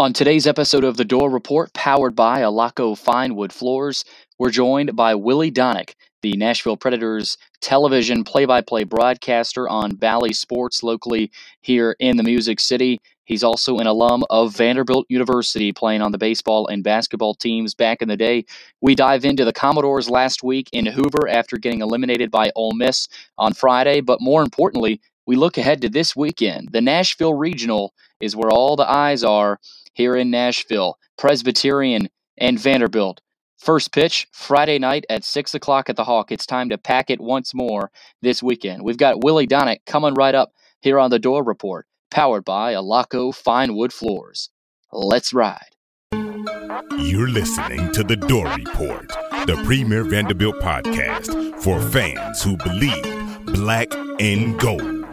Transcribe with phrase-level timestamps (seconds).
[0.00, 4.06] On today's episode of The Dore Report, powered by Alaco Fine Wood Floors,
[4.38, 5.92] we're joined by Willy Daunic,
[6.22, 11.30] the Nashville Predators television play by play broadcaster on Bally Sports locally
[11.60, 12.98] here in the Music City.
[13.24, 18.00] He's also an alum of Vanderbilt University, playing on the baseball and basketball teams back
[18.00, 18.46] in the day.
[18.80, 23.06] We dive into the Commodores last week in Hoover after getting eliminated by Ole Miss
[23.36, 26.70] on Friday, but more importantly, we look ahead to this weekend.
[26.72, 29.60] The Nashville Regional is where all the eyes are
[29.92, 32.08] here in Nashville, Presbyterian
[32.38, 33.20] and Vanderbilt.
[33.58, 36.32] First pitch Friday night at 6 o'clock at the Hawk.
[36.32, 37.90] It's time to pack it once more
[38.22, 38.82] this weekend.
[38.82, 43.34] We've got Willy Daunic coming right up here on the Dore Report, powered by Alaco
[43.34, 44.48] Fine Wood Floors.
[44.92, 45.76] Let's ride.
[46.12, 49.08] You're listening to The Dore Report,
[49.46, 55.06] the premier Vanderbilt podcast for fans who believe black and gold.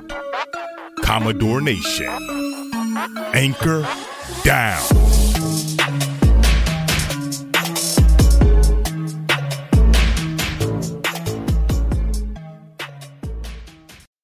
[1.03, 2.07] Commodore Nation.
[3.33, 3.83] Anchor
[4.43, 4.81] down.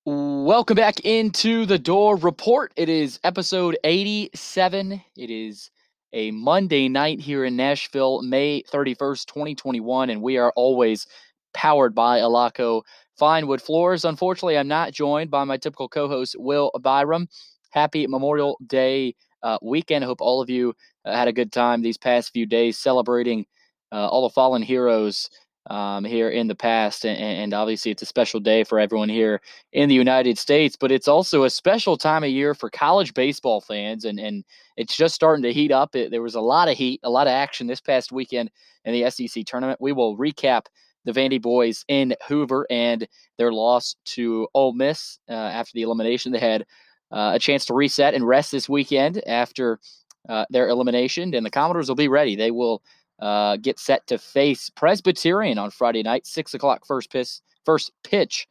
[0.05, 2.73] Welcome back into the Dore Report.
[2.75, 5.01] It is episode 87.
[5.17, 5.71] It is
[6.11, 11.07] a Monday night here in Nashville, May 31st, 2021, and we are always
[11.53, 12.83] powered by Alaco
[13.17, 14.05] Fine Wood Floors.
[14.05, 17.27] Unfortunately, I'm not joined by my typical co host, Will Byram.
[17.71, 20.03] Happy Memorial Day uh, weekend.
[20.03, 20.73] I hope all of you
[21.05, 23.45] uh, had a good time these past few days celebrating
[23.91, 25.29] uh, all the fallen heroes
[25.69, 27.05] um, here in the past.
[27.05, 30.91] And, and, obviously, it's a special day for everyone here in the United States, but
[30.91, 34.03] it's also a special time of year for college baseball fans.
[34.05, 34.43] And, and
[34.75, 35.95] it's just starting to heat up.
[35.95, 38.51] It, there was a lot of heat, a lot of action this past weekend
[38.83, 39.79] in the SEC tournament.
[39.79, 40.65] We will recap
[41.05, 46.31] the Vandy boys in Hoover and their loss to Ole Miss uh, after the elimination.
[46.31, 46.65] They had
[47.13, 49.79] a chance to reset and rest this weekend after
[50.27, 52.35] uh, their elimination, and the Commodores will be ready.
[52.35, 52.81] They will
[53.19, 58.47] uh, get set to face Presbyterian on Friday night, six o'clock first pitch, first pitch,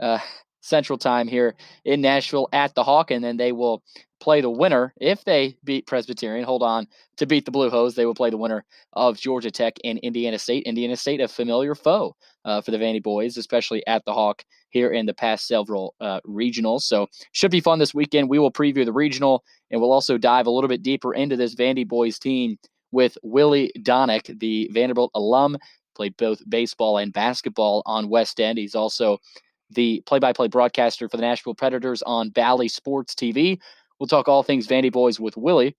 [0.00, 0.18] uh,
[0.66, 1.54] Central Time here
[1.84, 3.82] in Nashville at the Hawk, and then they will
[4.18, 6.44] play the winner if they beat Presbyterian.
[6.44, 6.86] Hold on
[7.18, 7.94] to beat the Blue Hose.
[7.94, 10.64] They will play the winner of Georgia Tech and Indiana State.
[10.64, 14.90] Indiana State, a familiar foe uh, for the Vandy boys, especially at the Hawk here
[14.90, 16.82] in the past several uh, regionals.
[16.82, 18.28] So should be fun this weekend.
[18.28, 21.54] We will preview the regional and we'll also dive a little bit deeper into this
[21.54, 22.58] Vandy boys team
[22.92, 25.56] with Willy Daunic, the Vanderbilt alum,
[25.94, 28.58] played both baseball and basketball on West End.
[28.58, 29.18] He's also
[29.70, 33.58] the play-by-play broadcaster for the Nashville Predators on Bally Sports TV.
[33.98, 35.76] We'll talk all things Vandy boys with Willy.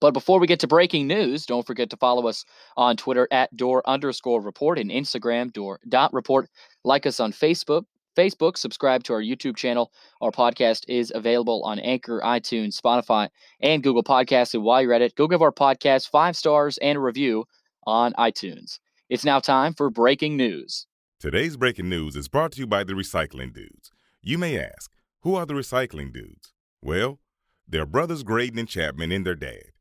[0.00, 2.44] But before we get to breaking news, don't forget to follow us
[2.76, 6.48] on Twitter at door underscore report and Instagram door dot report.
[6.84, 7.84] Like us on Facebook.
[8.16, 9.90] Facebook, subscribe to our YouTube channel.
[10.20, 13.28] Our podcast is available on Anchor, iTunes, Spotify,
[13.60, 14.54] and Google Podcasts.
[14.54, 17.44] And while you're at it, go give our podcast five stars and a review
[17.86, 18.78] on iTunes.
[19.08, 20.86] It's now time for breaking news.
[21.24, 23.90] Today's breaking news is brought to you by the Recycling Dudes.
[24.20, 24.90] You may ask,
[25.22, 26.52] who are the Recycling Dudes?
[26.82, 27.18] Well,
[27.66, 29.72] they're brothers Graydon and Chapman and their dad.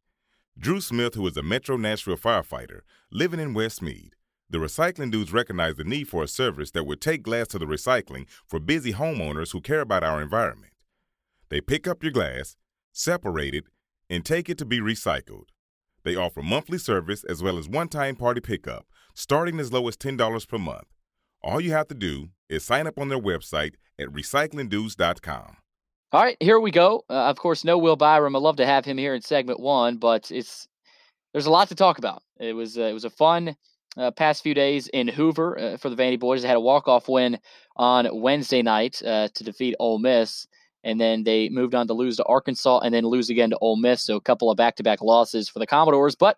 [0.58, 4.12] Drew Smith, who is a Metro Nashville firefighter living in Westmead.
[4.50, 7.66] The recycling dudes recognize the need for a service that would take glass to the
[7.66, 10.72] recycling for busy homeowners who care about our environment.
[11.50, 12.56] They pick up your glass,
[12.94, 13.66] separate it,
[14.10, 15.50] and take it to be recycled.
[16.06, 19.98] They offer monthly service as well as one time party pickup, starting as low as
[19.98, 20.88] $10 per month.
[21.44, 25.58] All you have to do is sign up on their website at recyclingdudes.com.
[26.14, 27.04] All right, here we go.
[27.10, 28.36] Uh, of course, no Will Byram.
[28.36, 30.68] I'd love to have him here in segment one, but it's
[31.34, 32.22] there's a lot to talk about.
[32.40, 33.56] It was uh, it was a fun
[33.98, 36.44] uh, past few days in Hoover uh, for the Vandy boys.
[36.44, 37.40] They had a walk off win
[37.76, 40.48] on Wednesday night uh, to defeat Ole Miss,
[40.84, 43.78] and then they moved on to lose to Arkansas and then lose again to Ole
[43.78, 44.04] Miss.
[44.04, 46.38] So a couple of back to back losses for the Commodores, but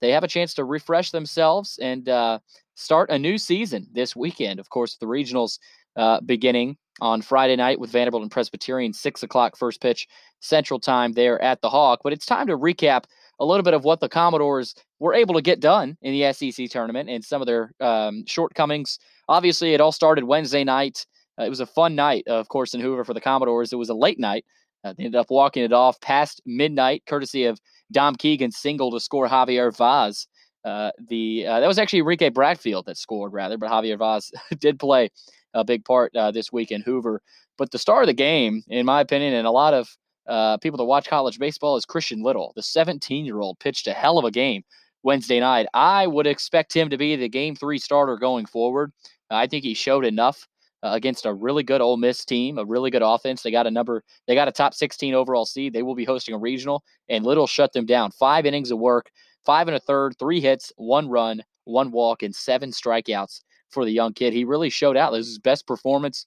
[0.00, 2.38] they have a chance to refresh themselves and uh,
[2.76, 4.60] start a new season this weekend.
[4.60, 5.58] Of course, the regionals
[5.96, 10.06] uh, beginning on Friday night with Vanderbilt and Presbyterian, six o'clock first pitch
[10.40, 12.00] Central Time there at the Hawk.
[12.04, 13.04] But it's time to recap
[13.40, 16.70] a little bit of what the Commodores were able to get done in the SEC
[16.70, 18.98] tournament and some of their um, shortcomings.
[19.28, 21.06] Obviously, it all started Wednesday night.
[21.38, 23.72] Uh, it was a fun night, of course, in Hoover for the Commodores.
[23.72, 24.44] It was a late night.
[24.84, 27.58] Uh, they ended up walking it off past midnight, courtesy of
[27.92, 30.26] Dom Keegan's single to score Javier Vaz
[30.66, 34.80] uh, the uh, that was actually Enrique Bradfield that scored rather, but Javier Vaz did
[34.80, 35.10] play
[35.54, 37.22] a big part uh, this week in Hoover.
[37.56, 39.96] But the star of the game, in my opinion, and a lot of
[40.26, 42.52] uh, people that watch college baseball is Christian Little.
[42.56, 44.64] The 17 year old pitched a hell of a game
[45.04, 45.66] Wednesday night.
[45.72, 48.92] I would expect him to be the game three starter going forward.
[49.30, 50.48] I think he showed enough
[50.82, 53.42] uh, against a really good Ole Miss team, a really good offense.
[53.42, 55.72] They got a number, they got a top 16 overall seed.
[55.72, 58.10] They will be hosting a regional, and Little shut them down.
[58.10, 59.10] Five innings of work,
[59.46, 63.40] five and a third, three hits, one run, one walk, and seven strikeouts
[63.70, 64.32] for the young kid.
[64.32, 65.12] He really showed out.
[65.12, 66.26] This is his best performance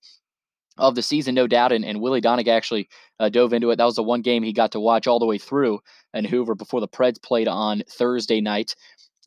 [0.78, 1.72] of the season, no doubt.
[1.72, 2.90] And, and Willy Daunic actually
[3.20, 3.76] uh, dove into it.
[3.76, 5.80] That was the one game he got to watch all the way through
[6.14, 8.76] in Hoover before the Preds played on Thursday night.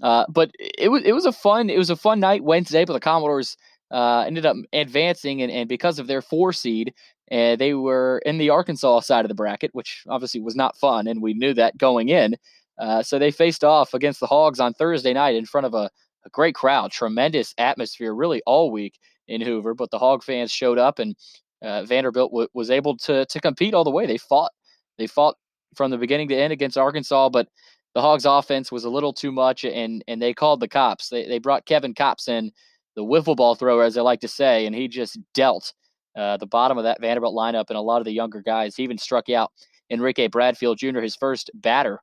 [0.02, 2.84] Uh, but it was it was a fun it was a fun night Wednesday.
[2.84, 3.56] But the Commodores
[3.90, 6.92] uh, ended up advancing, and, and because of their four seed,
[7.30, 11.06] uh, they were in the Arkansas side of the bracket, which obviously was not fun,
[11.06, 12.36] and we knew that going in.
[12.82, 15.88] Uh, so they faced off against the Hogs on Thursday night in front of a,
[16.26, 18.98] a great crowd, tremendous atmosphere, really all week
[19.28, 19.72] in Hoover.
[19.72, 21.14] But the Hog fans showed up, and
[21.62, 24.04] uh, Vanderbilt w- was able to to compete all the way.
[24.06, 24.50] They fought,
[24.98, 25.36] they fought
[25.76, 27.48] from the beginning to end against Arkansas, but
[27.94, 31.08] the Hogs' offense was a little too much, and and they called the cops.
[31.08, 32.50] They they brought Kevin Kopps in,
[32.96, 35.72] the wiffle ball thrower, as they like to say, and he just dealt
[36.16, 38.76] uh, the bottom of that Vanderbilt lineup and a lot of the younger guys.
[38.76, 39.52] He even struck out
[39.90, 42.00] Enrique Bradfield Jr., his first batter,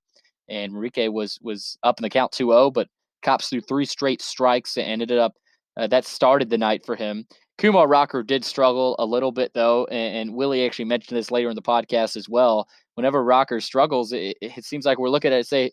[0.50, 2.88] and Enrique was was up in the count 2-0, but
[3.24, 5.34] Kopps threw three straight strikes and ended up
[5.78, 7.26] uh, that started the night for him.
[7.58, 11.50] Kumar Rocker did struggle a little bit though, and, and, Willy actually mentioned this later
[11.50, 12.68] in the podcast as well.
[12.96, 15.72] Whenever Rocker struggles, it, it seems like we're looking at it say,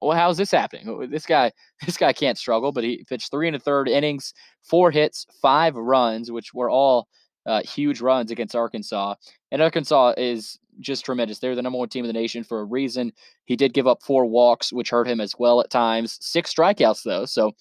[0.00, 1.08] "Well, how's this happening?
[1.10, 1.52] This guy,
[1.86, 4.32] this guy can't struggle." But he pitched three and a third innings,
[4.62, 7.06] four hits, five runs, which were all
[7.46, 9.14] uh, huge runs against Arkansas.
[9.52, 11.38] And Arkansas is just tremendous.
[11.38, 13.12] They're the number one team in the nation for a reason.
[13.44, 16.18] He did give up four walks, which hurt him as well at times.
[16.20, 17.52] Six strikeouts though, so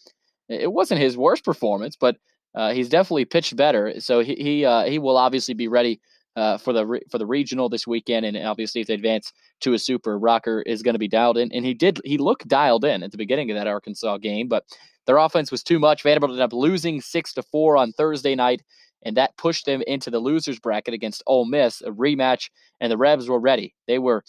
[0.49, 2.17] it wasn't his worst performance, but
[2.55, 3.99] uh, he's definitely pitched better.
[3.99, 6.01] So he he, uh, he will obviously be ready
[6.35, 9.73] uh, for the re- for the regional this weekend, and obviously if they advance to
[9.73, 12.85] a super, Rocker is going to be dialed in, and he did he looked dialed
[12.85, 14.65] in at the beginning of that Arkansas game, but
[15.05, 16.03] their offense was too much.
[16.03, 18.63] Vanderbilt ended up losing six to four on Thursday night,
[19.05, 22.49] and that pushed them into the losers bracket against Ole Miss, a rematch,
[22.81, 23.73] and the Rebs were ready.
[23.87, 24.23] They were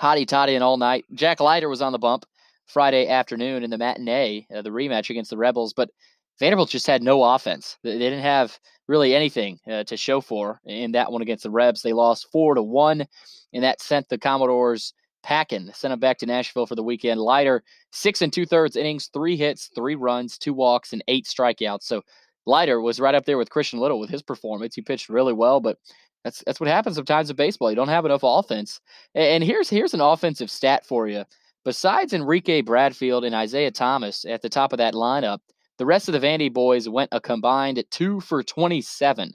[0.00, 1.04] hotty toddy and all night.
[1.12, 2.24] Jack Leiter was on the bump.
[2.66, 5.72] Friday afternoon in the matinee, uh, the rematch against the Rebels.
[5.72, 5.90] But
[6.38, 7.78] Vanderbilt just had no offense.
[7.82, 11.82] They didn't have really anything uh, to show for in that one against the Rebs.
[11.82, 13.06] They lost four to one,
[13.52, 14.92] and that sent the Commodores
[15.22, 17.20] packing, sent them back to Nashville for the weekend.
[17.20, 21.82] Leiter, six and two thirds innings, three hits, three runs, two walks, and eight strikeouts.
[21.82, 22.02] So
[22.48, 24.74] Leiter was right up there with Christian Little with his performance.
[24.74, 25.78] He pitched really well, but
[26.24, 27.70] that's that's what happens sometimes in baseball.
[27.70, 28.80] You don't have enough offense.
[29.14, 31.24] And here's here's an offensive stat for you.
[31.64, 35.40] Besides Enrique Bradfield and Isaiah Thomas at the top of that lineup,
[35.76, 39.34] the rest of the Vandy boys went a combined two for 27.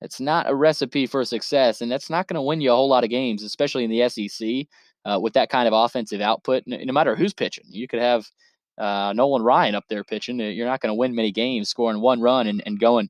[0.00, 2.88] It's not a recipe for success, and that's not going to win you a whole
[2.88, 4.66] lot of games, especially in the SEC
[5.04, 6.62] uh, with that kind of offensive output.
[6.66, 8.26] No, no, matter who's pitching, you could have
[8.78, 10.38] uh, Nolan Ryan up there pitching.
[10.40, 13.08] You're not going to win many games scoring one run and, and going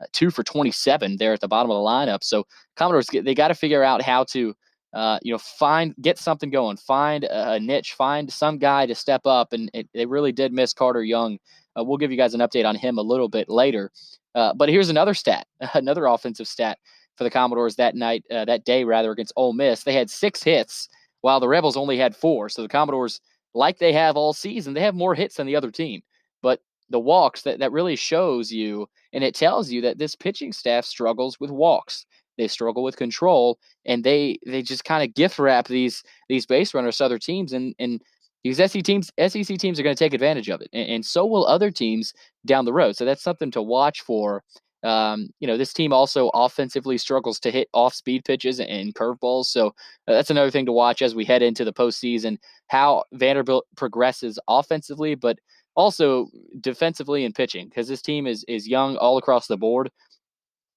[0.00, 2.22] uh, two for 27 there at the bottom of the lineup.
[2.22, 2.46] So
[2.76, 4.54] Commodores, they got to figure out how to
[4.92, 9.22] uh, you know, find get something going, find a, niche, find some guy to step
[9.24, 11.38] up, and it, they really did miss Carter Young.
[11.78, 13.90] Uh, we'll give you guys an update on him a little bit later.
[14.34, 16.78] Uh, but here's another stat, another offensive stat
[17.16, 19.84] for the Commodores that night, uh, that day rather against Ole Miss.
[19.84, 20.88] They had six hits,
[21.20, 22.48] while the Rebels only had four.
[22.48, 23.20] So the Commodores,
[23.54, 26.02] like they have all season, they have more hits than the other team.
[26.42, 30.52] But the walks that that really shows you, and it tells you that this pitching
[30.52, 32.06] staff struggles with walks.
[32.38, 36.74] They struggle with control, and they they just kind of gift wrap these these base
[36.74, 38.00] runners to other teams, and and
[38.44, 41.26] these SEC teams SEC teams are going to take advantage of it, and, and, so
[41.26, 42.14] will other teams
[42.46, 42.96] down the road.
[42.96, 44.42] So that's something to watch for.
[44.82, 49.46] Um, you know, this team also offensively struggles to hit off speed pitches and curveballs.
[49.46, 49.72] So uh,
[50.06, 52.38] that's another thing to watch as we head into the postseason.
[52.68, 55.38] How Vanderbilt progresses offensively, but
[55.76, 56.28] also
[56.60, 59.90] defensively and pitching, because this team is is young all across the board.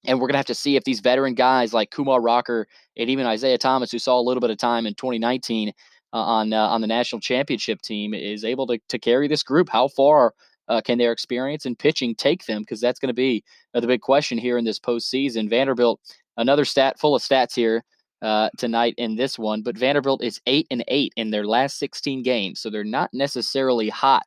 [0.06, 2.68] And we're going to have to see if these veteran guys like Kumar Rocker
[2.98, 5.72] and even Isaiah Thomas, who saw a little bit of time in 2019 uh,
[6.18, 9.70] on uh, on the national championship team, is able to, to carry this group.
[9.70, 10.34] How far
[10.68, 12.62] uh, can their experience in pitching take them?
[12.62, 13.44] Because that's going to be
[13.74, 15.50] uh, the big question here in this postseason.
[15.50, 16.00] Vanderbilt,
[16.38, 17.84] another stat full of stats here
[18.22, 22.24] uh, tonight in this one, but Vanderbilt is eight and eight in their last 16
[22.24, 24.24] games, so they're not necessarily hot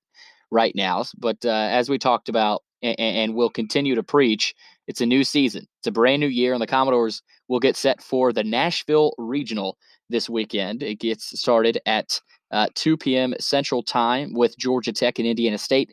[0.50, 1.04] right now.
[1.18, 4.54] But uh, as we talked about, and, and will continue to preach
[4.86, 5.66] it's a new season.
[5.78, 9.76] It's a brand new year, and the Commodores will get set for the Nashville Regional
[10.10, 10.82] this weekend.
[10.82, 12.20] It gets started at
[12.52, 13.34] uh, 2 p.m.
[13.40, 15.92] Central Time with Georgia Tech and Indiana State.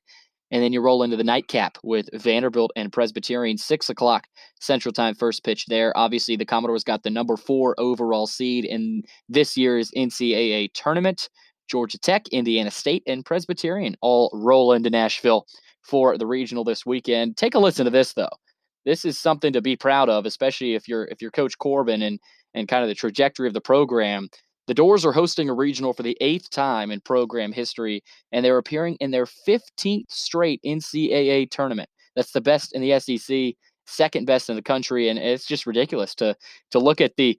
[0.54, 4.28] And then you roll into the nightcap with Vanderbilt and Presbyterian, 6 o'clock
[4.62, 5.92] Central Time, first pitch there.
[5.98, 11.28] Obviously, the Commodores got the number four overall seed in this year's NCAA tournament.
[11.68, 15.48] Georgia Tech, Indiana State, and Presbyterian all roll into Nashville
[15.82, 17.36] for the regional this weekend.
[17.36, 18.30] Take a listen to this, though.
[18.86, 22.20] This is something to be proud of, especially if you're if you're Coach Corbin and
[22.54, 24.30] and kind of the trajectory of the program.
[24.68, 28.58] The Dores are hosting a regional for the eighth time in program history, and they're
[28.58, 31.90] appearing in their 15th straight NCAA tournament.
[32.16, 33.56] That's the best in the SEC,
[33.86, 36.36] second best in the country, and it's just ridiculous to
[36.72, 37.38] to look at the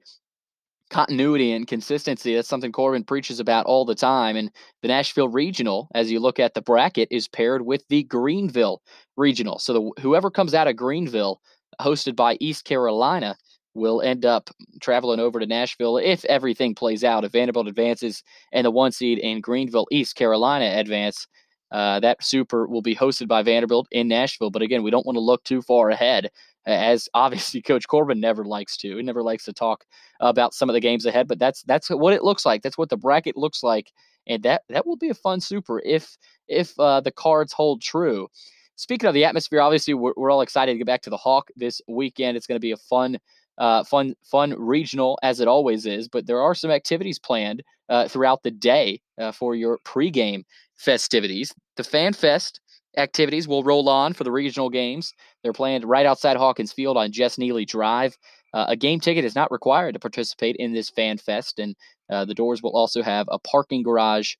[0.89, 2.35] continuity and consistency.
[2.35, 4.35] That's something Corbin preaches about all the time.
[4.35, 4.51] And
[4.81, 8.81] the Nashville Regional, as you look at the bracket, is paired with the Greenville
[9.17, 9.59] Regional.
[9.59, 11.41] So the, whoever comes out of Greenville,
[11.81, 13.35] hosted by East Carolina,
[13.75, 14.49] will end up
[14.81, 17.25] traveling over to Nashville if everything plays out.
[17.25, 21.27] If Vanderbilt advances and the one seed in Greenville, East Carolina advance,
[21.71, 24.49] uh, that super will be hosted by Vanderbilt in Nashville.
[24.49, 26.29] But again, we don't want to look too far ahead,
[26.65, 28.95] as obviously Coach Corbin never likes to.
[28.95, 29.83] He never likes to talk
[30.21, 31.27] about some of the games ahead.
[31.27, 32.61] But that's that's what it looks like.
[32.61, 33.91] That's what the bracket looks like,
[34.25, 36.17] and that that will be a fun super if
[36.47, 38.29] if uh, the cards hold true.
[38.77, 41.49] Speaking of the atmosphere, obviously we're, we're all excited to get back to the Hawk
[41.55, 42.35] this weekend.
[42.35, 43.17] It's going to be a fun
[43.57, 46.07] uh, fun, fun regional as it always is.
[46.07, 50.43] But there are some activities planned uh, throughout the day uh, for your pregame
[50.75, 51.53] festivities.
[51.77, 52.59] The Fan Fest
[52.97, 55.13] activities will roll on for the regional games.
[55.43, 58.17] They're planned right outside Hawkins Field on Jess Neely Drive.
[58.53, 61.75] Uh, a game ticket is not required to participate in this Fan Fest, and
[62.09, 64.35] uh, the Dores will also have a parking garage.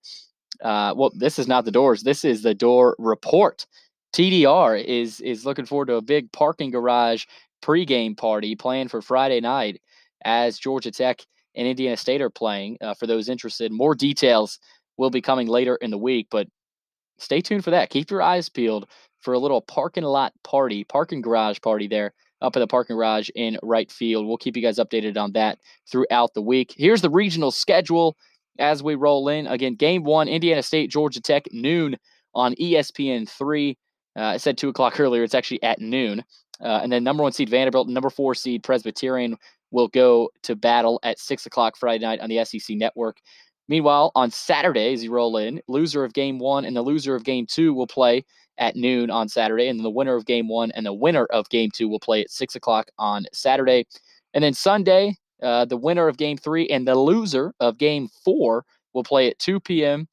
[0.64, 2.04] Uh, well, this is not the Dores.
[2.04, 3.66] This is the Dore Report.
[4.14, 7.26] TDR is is looking forward to a big parking garage
[7.66, 9.82] pregame party planned for Friday night
[10.24, 11.22] as Georgia Tech
[11.56, 12.78] and Indiana State are playing.
[12.82, 14.60] Uh, for those interested, more details
[14.98, 16.48] will be coming later in the week, but
[17.18, 17.90] stay tuned for that.
[17.90, 18.88] Keep your eyes peeled
[19.22, 23.30] for a little parking lot party, parking garage party there up in the parking garage
[23.36, 24.28] in right field.
[24.28, 25.58] We'll keep you guys updated on that
[25.90, 26.74] throughout the week.
[26.78, 28.16] Here's the regional schedule
[28.60, 29.48] as we roll in.
[29.48, 31.98] Again, game one, Indiana State, Georgia Tech, noon
[32.34, 33.78] on ESPN 3.
[34.18, 35.24] Uh, I said 2 o'clock earlier.
[35.24, 36.24] It's actually at noon.
[36.62, 39.38] Uh, and then number one seed Vanderbilt, number four seed Presbyterian
[39.72, 43.18] will go to battle at six o'clock Friday night on the SEC network.
[43.68, 47.24] Meanwhile, on Saturday, as you roll in, loser of game one and the loser of
[47.24, 48.24] game two will play
[48.58, 51.72] at noon on Saturday, and the winner of game one and the winner of game
[51.72, 53.86] two will play at six o'clock on Saturday.
[54.34, 58.66] And then Sunday, uh, the winner of game three and the loser of game four
[58.94, 60.08] will play at 2 p.m.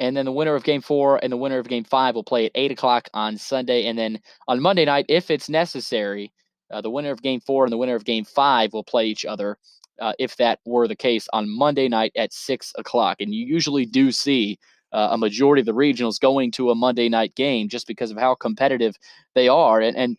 [0.00, 2.46] And then the winner of game four and the winner of game five will play
[2.46, 3.84] at eight o'clock on Sunday.
[3.84, 6.32] And then on Monday night, if it's necessary,
[6.72, 9.24] uh, the winner of game four and the winner of game five will play each
[9.26, 9.58] other
[10.00, 13.18] uh, if that were the case on Monday night at six o'clock.
[13.20, 14.58] And you usually do see
[14.92, 18.16] uh, a majority of the regionals going to a Monday night game just because of
[18.16, 18.96] how competitive
[19.34, 19.80] they are.
[19.80, 20.16] And, and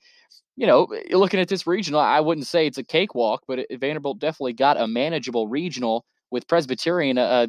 [0.55, 4.53] you know, looking at this regional, I wouldn't say it's a cakewalk, but Vanderbilt definitely
[4.53, 7.17] got a manageable regional with Presbyterian.
[7.17, 7.47] Uh,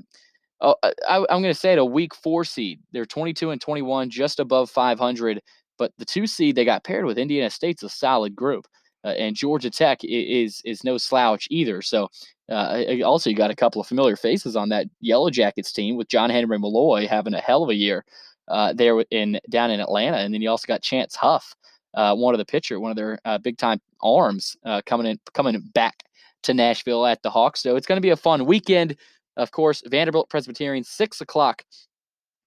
[0.63, 2.81] oh, I, am going to say it a week four seed.
[2.93, 5.43] They're 22 and 21, just above 500.
[5.79, 8.67] But the two seed they got paired with Indiana State's a solid group,
[9.05, 11.83] uh, and Georgia Tech is is no slouch either.
[11.83, 12.09] So
[12.51, 16.09] uh, also you got a couple of familiar faces on that Yellow Jackets team with
[16.09, 18.05] John Henry Malloy having a hell of a year
[18.49, 21.55] uh, there in down in Atlanta, and then you also got Chance Huff,
[21.95, 25.19] uh, one of the pitcher, one of their uh, big time arms uh, coming in
[25.33, 26.05] coming back
[26.43, 27.61] to Nashville at the Hawks.
[27.61, 28.97] So it's going to be a fun weekend.
[29.37, 31.65] Of course, Vanderbilt Presbyterian, 6 o'clock.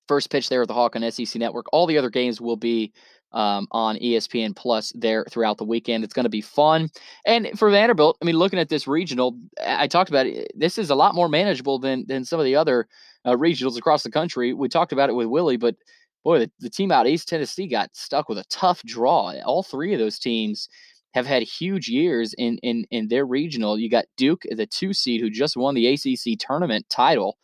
[0.07, 1.65] First pitch there at the Hawk on SEC Network.
[1.73, 2.93] All the other games will be
[3.31, 6.03] um, on ESPN Plus there throughout the weekend.
[6.03, 6.89] It's going to be fun.
[7.25, 10.51] And for Vanderbilt, I mean, looking at this regional, I talked about it.
[10.55, 12.87] This is a lot more manageable than than some of the other
[13.25, 14.53] uh, regionals across the country.
[14.53, 15.75] We talked about it with Willy, but
[16.23, 19.33] boy, the, the team out East Tennessee got stuck with a tough draw.
[19.43, 20.69] All three of those teams
[21.15, 23.79] have had huge years in in in their regional.
[23.79, 27.37] You got Duke, the two seed, who just won the ACC tournament title.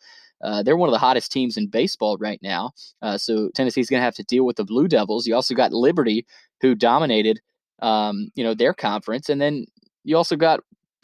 [0.43, 2.71] Uh, they're one of the hottest teams in baseball right now.
[3.01, 5.25] Uh, so Tennessee's going to have to deal with the Blue Devils.
[5.25, 6.25] You also got Liberty,
[6.61, 7.39] who dominated,
[7.81, 9.65] um, you know, their conference, and then
[10.03, 10.59] you also got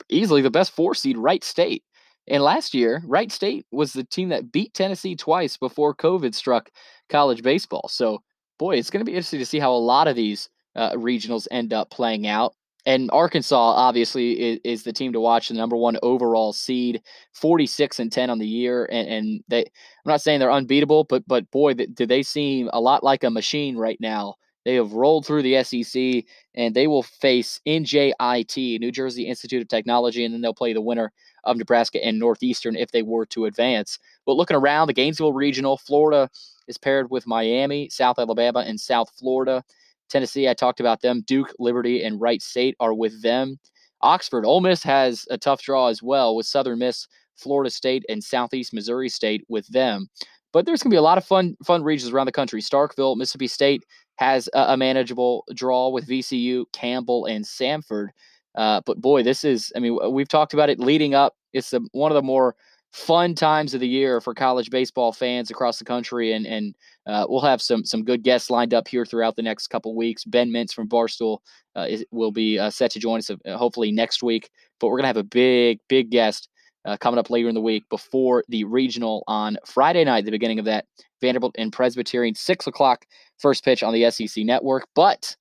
[0.10, 1.84] easily the best four seed, Wright State.
[2.28, 6.70] And last year, Wright State was the team that beat Tennessee twice before COVID struck
[7.08, 7.88] college baseball.
[7.88, 8.22] So,
[8.60, 11.48] boy, it's going to be interesting to see how a lot of these uh, regionals
[11.52, 12.56] end up playing out.
[12.86, 17.02] And Arkansas obviously is, is, the team to watch, the number one overall seed,
[17.34, 18.88] 46 and 10 on the year.
[18.90, 19.66] And, and they, I'm
[20.06, 23.76] not saying they're unbeatable, but but boy, do they seem a lot like a machine
[23.76, 24.36] right now.
[24.64, 29.70] They have rolled through the SEC and they will face NJIT, New Jersey Institute of
[29.70, 31.12] Technology, and then they'll play the winner
[31.46, 33.98] of Nebraska and Northeastern if they were to advance.
[34.26, 36.30] But looking around the Gainesville Regional, Florida
[36.68, 39.64] is paired with Miami, South Alabama, and South Florida.
[40.10, 41.22] Tennessee, I talked about them.
[41.26, 43.60] Duke, Liberty, and Wright State are with them.
[44.02, 48.24] Oxford, Ole Miss has a tough draw as well with Southern Miss, Florida State, and
[48.24, 50.10] Southeast Missouri State with them.
[50.54, 52.62] But there's going to be a lot of fun fun regions around the country.
[52.62, 53.84] Starkville, Mississippi State
[54.18, 58.10] has a, a manageable draw with VCU, Campbell, and Samford.
[58.56, 61.36] Uh, but boy, this is, I mean, we've talked about it leading up.
[61.54, 62.56] It's one of the more
[62.92, 66.34] fun times of the year for college baseball fans across the country.
[66.34, 66.76] And, and
[67.06, 70.24] uh, we'll have some, some good guests lined up here throughout the next couple weeks.
[70.24, 71.40] Ben Mintz from Barstool
[71.76, 74.50] uh, is, will be uh, set to join us uh, hopefully next week.
[74.80, 76.50] But we're to have a big, big guest
[76.86, 80.60] uh, coming up later in the week before the regional on Friday night, the beginning
[80.60, 80.86] of that.
[81.20, 83.06] Vanderbilt and Presbyterian, 6 o'clock,
[83.40, 84.88] first pitch on the SEC network.
[84.96, 85.36] But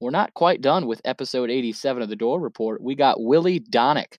[0.00, 2.82] we're not quite done with episode 87 of the Dore Report.
[2.82, 4.18] We got Willy Daunic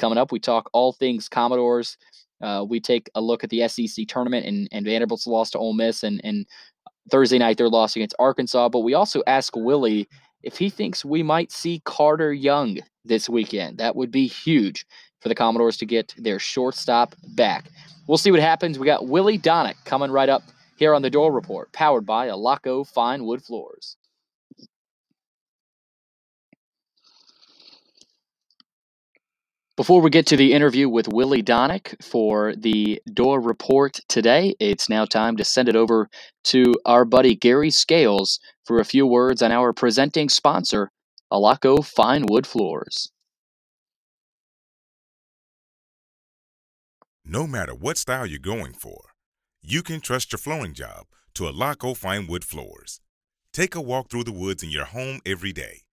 [0.00, 0.32] coming up.
[0.32, 1.96] We talk all things Commodores.
[2.40, 5.74] Uh, we take a look at the SEC tournament and, and Vanderbilt's loss to Ole
[5.74, 6.46] Miss and, and
[7.10, 8.68] Thursday night their loss against Arkansas.
[8.70, 10.08] But we also ask Willy
[10.42, 13.78] if he thinks we might see Carter Young this weekend.
[13.78, 14.86] That would be huge
[15.20, 17.70] for the Commodores to get their shortstop back.
[18.06, 18.78] We'll see what happens.
[18.78, 20.42] We got Willy Daunic coming right up
[20.76, 23.96] here on the Dore Report, powered by Alaco Fine Wood Floors.
[29.80, 34.90] Before we get to the interview with Willy Daunic for the Dore Report today, it's
[34.90, 36.10] now time to send it over
[36.52, 40.90] to our buddy Gary Scales for a few words on our presenting sponsor,
[41.32, 43.10] Alaco Fine Wood Floors.
[47.24, 49.12] No matter what style you're going for,
[49.62, 53.00] you can trust your flooring job to Alaco Fine Wood Floors.
[53.54, 55.84] Take a walk through the woods in your home every day.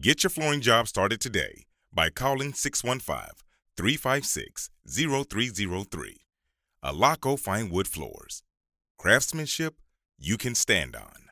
[0.00, 3.32] Get your flooring job started today by calling 615
[3.76, 6.16] 356 0303.
[6.84, 8.42] Alaco Fine Wood Floors.
[8.98, 9.74] Craftsmanship
[10.18, 11.30] you can stand on.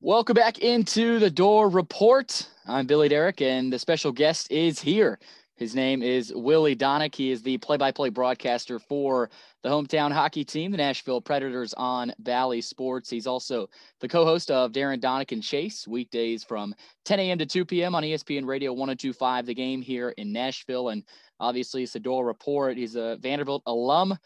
[0.00, 2.48] Welcome back into the Dore Report.
[2.66, 5.18] I'm Billy Derrick, and the special guest is here.
[5.56, 7.14] His name is Willy Daunic.
[7.14, 9.30] He is the play by play broadcaster for
[9.66, 13.10] the hometown hockey team, the Nashville Predators on Bally Sports.
[13.10, 13.68] He's also
[14.00, 16.72] the co host of Darren Daunic and Chase, weekdays from
[17.04, 17.38] 10 a.m.
[17.38, 17.96] to 2 p.m.
[17.96, 20.90] on ESPN Radio 1025, the game here in Nashville.
[20.90, 21.02] And
[21.40, 22.76] obviously, Dore Report.
[22.76, 24.16] He's a Vanderbilt alum.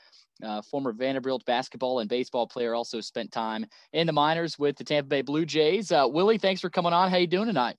[0.45, 4.85] Uh, former Vanderbilt basketball and baseball player, also spent time in the minors with the
[4.85, 5.91] Tampa Bay Blue Jays.
[5.91, 7.11] Uh, Willy, thanks for coming on.
[7.11, 7.77] How you doing tonight?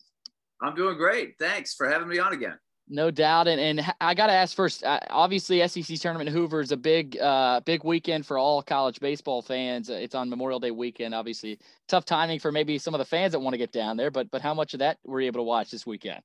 [0.63, 1.35] I'm doing great.
[1.37, 2.57] Thanks for having me on again.
[2.87, 4.83] No doubt, and and I got to ask first.
[4.83, 9.41] Uh, obviously, SEC tournament Hoover is a big, uh, big weekend for all college baseball
[9.41, 9.89] fans.
[9.89, 11.15] Uh, it's on Memorial Day weekend.
[11.15, 14.11] Obviously, tough timing for maybe some of the fans that want to get down there.
[14.11, 16.21] But but how much of that were you able to watch this weekend?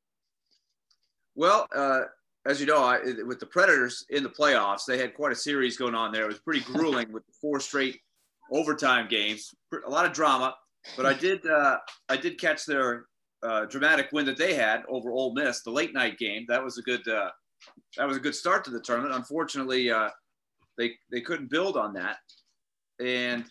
[1.37, 2.03] Well, uh,
[2.47, 5.77] as you know, I, with the Predators in the playoffs, they had quite a series
[5.77, 6.25] going on there.
[6.25, 8.01] It was pretty grueling with four straight
[8.51, 9.55] overtime games,
[9.87, 10.55] a lot of drama.
[10.97, 13.07] But I did uh, I did catch their
[13.43, 16.45] uh, dramatic win that they had over Ole Miss, the late night game.
[16.49, 17.31] That was a good uh,
[17.97, 19.15] that was a good start to the tournament.
[19.15, 20.11] Unfortunately, uh,
[20.79, 22.19] they they couldn't build on that,
[23.01, 23.45] and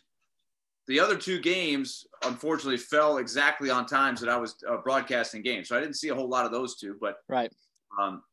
[0.88, 5.70] the other two games unfortunately fell exactly on times that I was uh, broadcasting games.
[5.70, 7.52] So I didn't see a whole lot of those two, but right.
[8.00, 8.24] Um,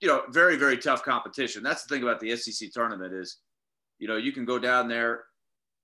[0.00, 1.62] you know, very very tough competition.
[1.62, 3.38] That's the thing about the SEC tournament is,
[3.98, 5.24] you know, you can go down there,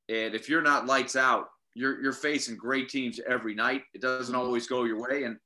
[0.08, 3.82] and if you're not lights out, you're you're facing great teams every night.
[3.94, 5.36] It doesn't always go your way, and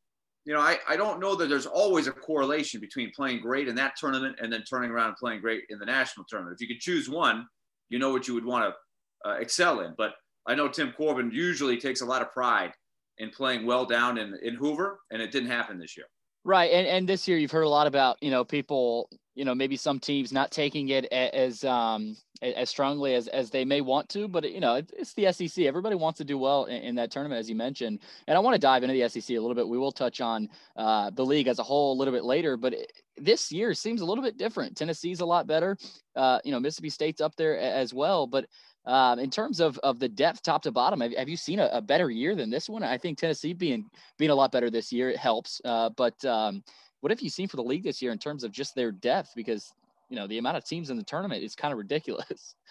[0.44, 3.74] you know I, I don't know that there's always a correlation between playing great in
[3.76, 6.56] that tournament and then turning around and playing great in the national tournament.
[6.58, 7.46] If you could choose one,
[7.88, 9.94] you know what you would want to uh, excel in.
[9.96, 10.12] But
[10.46, 12.72] I know Tim Corbin usually takes a lot of pride
[13.18, 16.06] in playing well down in in Hoover, and it didn't happen this year.
[16.44, 19.54] Right, and and this year you've heard a lot about you know people you know
[19.54, 24.08] maybe some teams not taking it as um as strongly as as they may want
[24.08, 27.10] to but you know it's the SEC everybody wants to do well in, in that
[27.10, 29.68] tournament as you mentioned and I want to dive into the SEC a little bit.
[29.68, 32.72] We will touch on uh, the league as a whole a little bit later but
[32.72, 34.76] it, this year seems a little bit different.
[34.76, 35.76] Tennessee's a lot better
[36.16, 38.46] uh, you know Mississippi State's up there as well but
[38.88, 41.68] um, in terms of, of the depth top to bottom, have, have you seen a,
[41.72, 42.82] a, better year than this one?
[42.82, 45.60] I think Tennessee being being a lot better this year it helps.
[45.62, 46.64] Uh, but um,
[47.00, 49.32] what have you seen for the league this year in terms of just their depth?
[49.36, 49.72] Because
[50.08, 52.54] you know the amount of teams in the tournament is kind of ridiculous.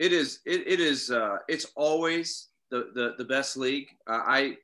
[0.00, 0.38] It is.
[0.46, 1.10] It, it is.
[1.10, 3.88] Uh, it's always the the, the best league.
[4.06, 4.56] Uh, I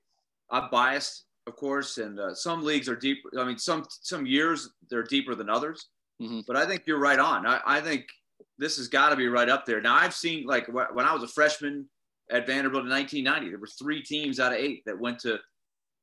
[0.49, 3.19] I'm biased, of course, and uh, some leagues are deep.
[3.37, 5.89] I mean, some some years they're deeper than others.
[6.23, 6.43] Mm-hmm.
[6.47, 7.47] But I think you're right on.
[7.47, 8.07] I, I think
[8.59, 9.81] this has got to be right up there.
[9.81, 11.89] Now I've seen like when I was a freshman
[12.31, 13.51] at Vanderbilt in 1990.
[13.51, 15.39] There were three teams out of eight that went to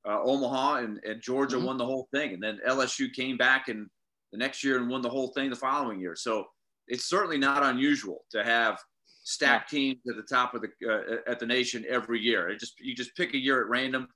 [0.07, 1.65] uh, Omaha, and, and Georgia mm-hmm.
[1.65, 2.33] won the whole thing.
[2.33, 3.87] And then LSU came back and
[4.31, 6.15] the next year and won the whole thing the following year.
[6.15, 6.45] So
[6.87, 8.79] it's certainly not unusual to have
[9.23, 12.49] stacked teams at the top of the uh, at the nation every year.
[12.49, 14.07] It just you just pick a year at random.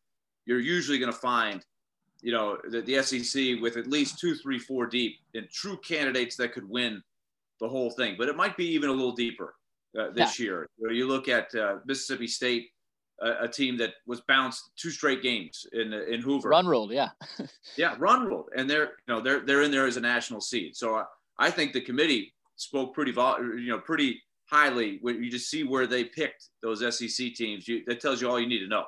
[0.45, 1.65] You're usually going to find,
[2.21, 6.35] you know, the, the SEC with at least two, three, four deep and true candidates
[6.37, 7.01] that could win
[7.59, 8.15] the whole thing.
[8.17, 9.55] But it might be even a little deeper
[9.97, 10.45] uh, this yeah.
[10.45, 10.69] year.
[10.79, 12.67] You, look at uh, Mississippi State,
[13.21, 16.49] a, a, team that was bounced two straight games in in Hoover.
[16.49, 17.09] Run ruled, yeah.
[17.77, 20.75] yeah, run ruled, and they're you know they're they're in there as a national seed.
[20.75, 21.05] So uh,
[21.39, 25.63] I think the committee spoke pretty vol- you know pretty highly when you just see
[25.63, 27.67] where they picked those SEC teams.
[27.67, 28.85] You, that tells you all you need to know.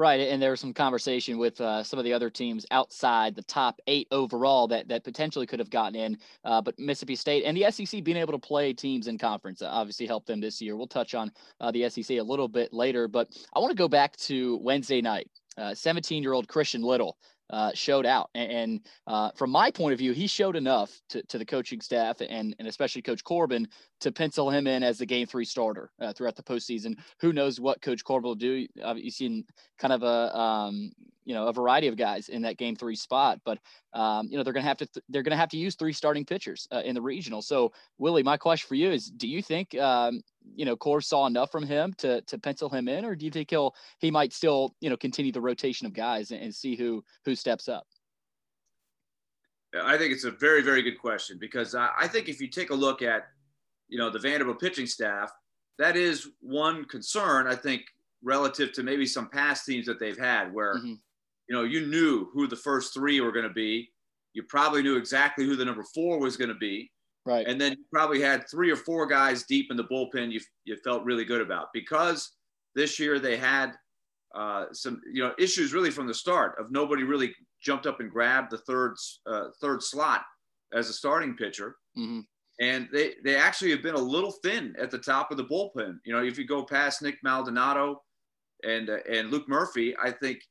[0.00, 3.42] Right, and there was some conversation with uh, some of the other teams outside the
[3.42, 7.54] top eight overall that that potentially could have gotten in, uh, but Mississippi State and
[7.54, 10.74] the SEC being able to play teams in conference uh, obviously helped them this year.
[10.74, 13.88] We'll touch on uh, the SEC a little bit later, but I want to go
[13.88, 15.28] back to Wednesday night.
[15.74, 17.18] 17 year old Christian Little
[17.52, 18.30] uh, showed out.
[18.34, 21.80] And, and uh, from my point of view, he showed enough to, to the coaching
[21.80, 23.68] staff and, and especially Coach Corbin
[24.00, 26.96] to pencil him in as the game three starter uh, throughout the postseason.
[27.20, 28.66] Who knows what Coach Corbin will do?
[28.96, 29.44] You've seen
[29.78, 30.92] kind of a um,
[31.30, 33.58] you know a variety of guys in that game three spot, but
[33.92, 36.24] um, you know they're gonna have to th- they're gonna have to use three starting
[36.24, 37.42] pitchers uh, in the regional.
[37.42, 40.22] So Willy, my question for you is: Do you think um,
[40.54, 43.30] you know Core saw enough from him to to pencil him in, or do you
[43.30, 46.76] think he'll he might still you know continue the rotation of guys and, and see
[46.76, 47.86] who who steps up?
[49.72, 52.70] I think it's a very, very good question because I, I think if you take
[52.70, 53.28] a look at
[53.90, 55.30] you know, the Vanderbilt pitching staff,
[55.78, 57.82] that is one concern, I think,
[58.22, 60.94] relative to maybe some past teams that they've had where, mm-hmm.
[61.50, 63.90] You know, you knew who the first three were going to be.
[64.34, 66.88] You probably knew exactly who the number four was going to be.
[67.26, 67.44] Right.
[67.44, 70.76] And then you probably had three or four guys deep in the bullpen you, you
[70.84, 72.36] felt really good about because
[72.76, 73.72] this year they had
[74.32, 78.12] uh, some, you know, issues really from the start of nobody really jumped up and
[78.12, 78.94] grabbed the third,
[79.26, 80.22] uh, third slot
[80.72, 81.74] as a starting pitcher.
[81.98, 82.20] Mm-hmm
[82.60, 85.96] and they they actually have been a little thin at the top of the bullpen.
[86.04, 88.02] You know, if you go past Nick Maldonado
[88.64, 90.42] and uh, and Luke Murphy, I think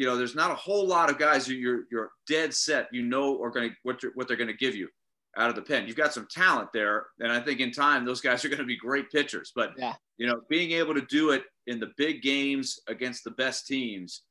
[0.00, 3.02] you know there's not a whole lot of guys who you're you're dead set you
[3.02, 4.88] know are going to what what they're going to give you
[5.36, 5.86] out of the pen.
[5.86, 8.64] You've got some talent there, and I think in time those guys are going to
[8.64, 9.52] be great pitchers.
[9.54, 9.92] But yeah.
[10.16, 14.22] you know, being able to do it in the big games against the best teams,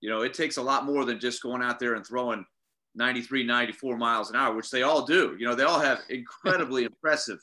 [0.00, 2.44] you know, it takes a lot more than just going out there and throwing
[2.94, 5.34] 93, 94 miles an hour, which they all do.
[5.38, 7.38] You know, they all have incredibly impressive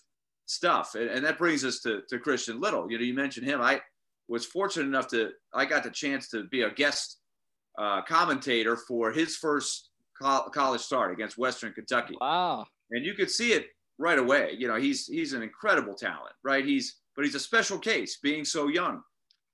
[0.46, 0.94] stuff.
[0.94, 2.89] And, and, that brings us to, to Christian Little.
[2.89, 3.60] You know, you mentioned him.
[3.60, 3.82] I
[4.30, 7.17] was fortunate enough to, I got the chance to be a guest
[7.78, 9.90] uh, commentator for his first
[10.22, 12.16] co- college start against Western Kentucky.
[12.20, 12.66] Wow.
[12.92, 14.56] And you could see it right away.
[14.58, 16.66] You know, he's, he's an incredible talent, right?
[16.66, 19.02] He's, but he's a special case being so young.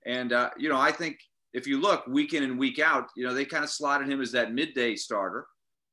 [0.06, 1.18] And, uh, you know, I think
[1.54, 4.22] if you look week in and week out, you know, they kind of slotted him
[4.22, 5.46] as that midday starter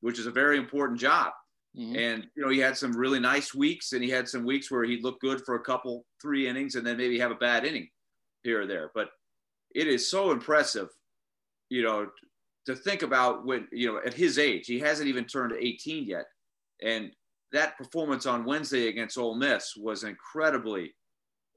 [0.05, 1.33] which is a very important job.
[1.75, 1.97] Mm-hmm.
[1.97, 4.85] And you know, he had some really nice weeks, and he had some weeks where
[4.85, 7.89] he looked good for a couple, three innings, and then maybe have a bad inning
[8.43, 8.91] here or there.
[8.95, 9.09] But
[9.75, 10.91] it is so impressive,
[11.71, 12.09] you know,
[12.67, 16.27] to think about when you know at his age, he hasn't even turned 18 yet,
[16.83, 17.11] and
[17.53, 20.95] that performance on Wednesday against Ole Miss was incredibly,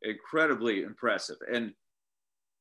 [0.03, 1.37] incredibly impressive.
[1.51, 1.73] And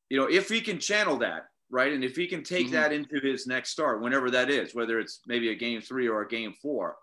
[0.08, 1.92] you know, if he can channel that right?
[1.92, 2.74] And if he can take mm-hmm.
[2.74, 6.22] that into his next start, whenever that is, whether it's maybe a game three or
[6.22, 6.96] a game four,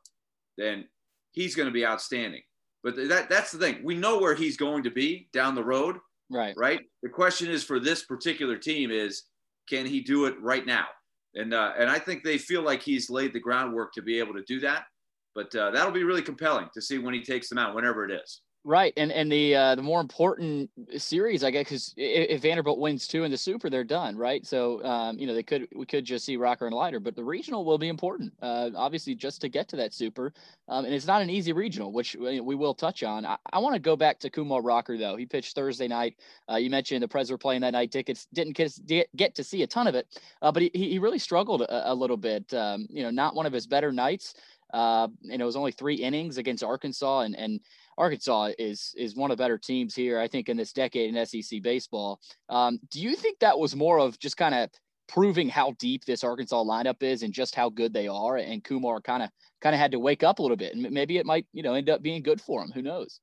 [0.58, 0.86] then
[1.32, 2.42] he's going to be outstanding.
[2.84, 3.80] But that that's the thing.
[3.84, 5.98] We know where he's going to be down the road.
[6.30, 6.54] Right.
[6.58, 6.82] Right.
[7.02, 9.24] The question is for this particular team is
[9.70, 10.86] can he do it right now?
[11.36, 14.34] And uh, and I think they feel like he's laid the groundwork to be able
[14.34, 14.84] to do that.
[15.36, 18.12] But uh, that'll be really compelling to see when he takes them out, whenever it
[18.12, 18.42] is.
[18.66, 23.10] Right, and and the uh, the more important series, I guess, because if, Vanderbilt wins
[23.10, 24.46] two in the Super, they're done, right?
[24.46, 27.26] So, um, you know, they could we could just see Rocker and Leiter, but the
[27.26, 30.32] regional will be important, uh, obviously, just to get to that Super,
[30.70, 33.26] um, and it's not an easy regional, which we will touch on.
[33.26, 35.18] I, I want to go back to Kumar Rocker though.
[35.18, 36.16] He pitched Thursday night.
[36.50, 37.92] Uh, you mentioned the Preds were playing that night.
[37.92, 40.08] Tickets didn't get get to see a ton of it,
[40.42, 42.54] uh, but he he really struggled a, a little bit.
[42.54, 44.36] Um, you know, not one of his better nights.
[44.74, 47.60] Uh, and it was only three innings against Arkansas, and and
[47.98, 51.26] Arkansas is is one of the better teams here, I think, in this decade in
[51.26, 52.20] SEC baseball.
[52.50, 54.70] Um, do you think that was more of just kind of
[55.08, 58.38] proving how deep this Arkansas lineup is and just how good they are?
[58.38, 59.30] And Kumar kind of
[59.62, 61.74] kind of had to wake up a little bit, and maybe it might you know
[61.74, 62.72] end up being good for him.
[62.72, 63.20] Who knows?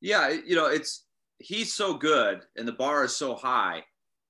[0.00, 1.04] Yeah, you know, it's
[1.38, 3.84] he's so good, and the bar is so high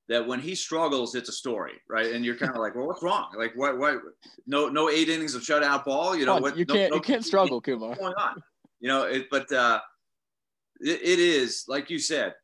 [0.08, 2.12] that when he struggles, it's a story, right?
[2.12, 3.28] And you're kind of like, well, what's wrong?
[3.36, 3.98] Like, what, what?
[4.46, 6.16] No, no eight innings of shutout ball.
[6.16, 6.56] You know, what?
[6.56, 7.90] You can't, no, you can't struggle, Kumar.
[7.90, 8.42] What's going on?
[8.80, 9.80] You know, it, but uh,
[10.80, 12.34] it, it is like you said,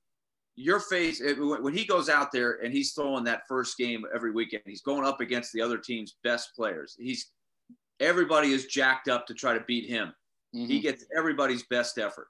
[0.57, 4.33] your face it, when he goes out there and he's throwing that first game every
[4.33, 6.97] weekend, he's going up against the other team's best players.
[6.99, 7.31] He's
[8.01, 10.13] everybody is jacked up to try to beat him.
[10.55, 10.67] Mm-hmm.
[10.67, 12.29] He gets everybody's best effort.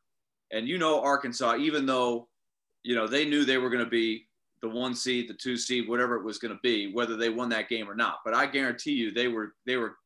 [0.52, 2.28] And you know Arkansas, even though
[2.82, 4.26] you know they knew they were going to be
[4.60, 7.48] the one seed, the two seed, whatever it was going to be, whether they won
[7.48, 8.18] that game or not.
[8.24, 9.96] But I guarantee you, they were they were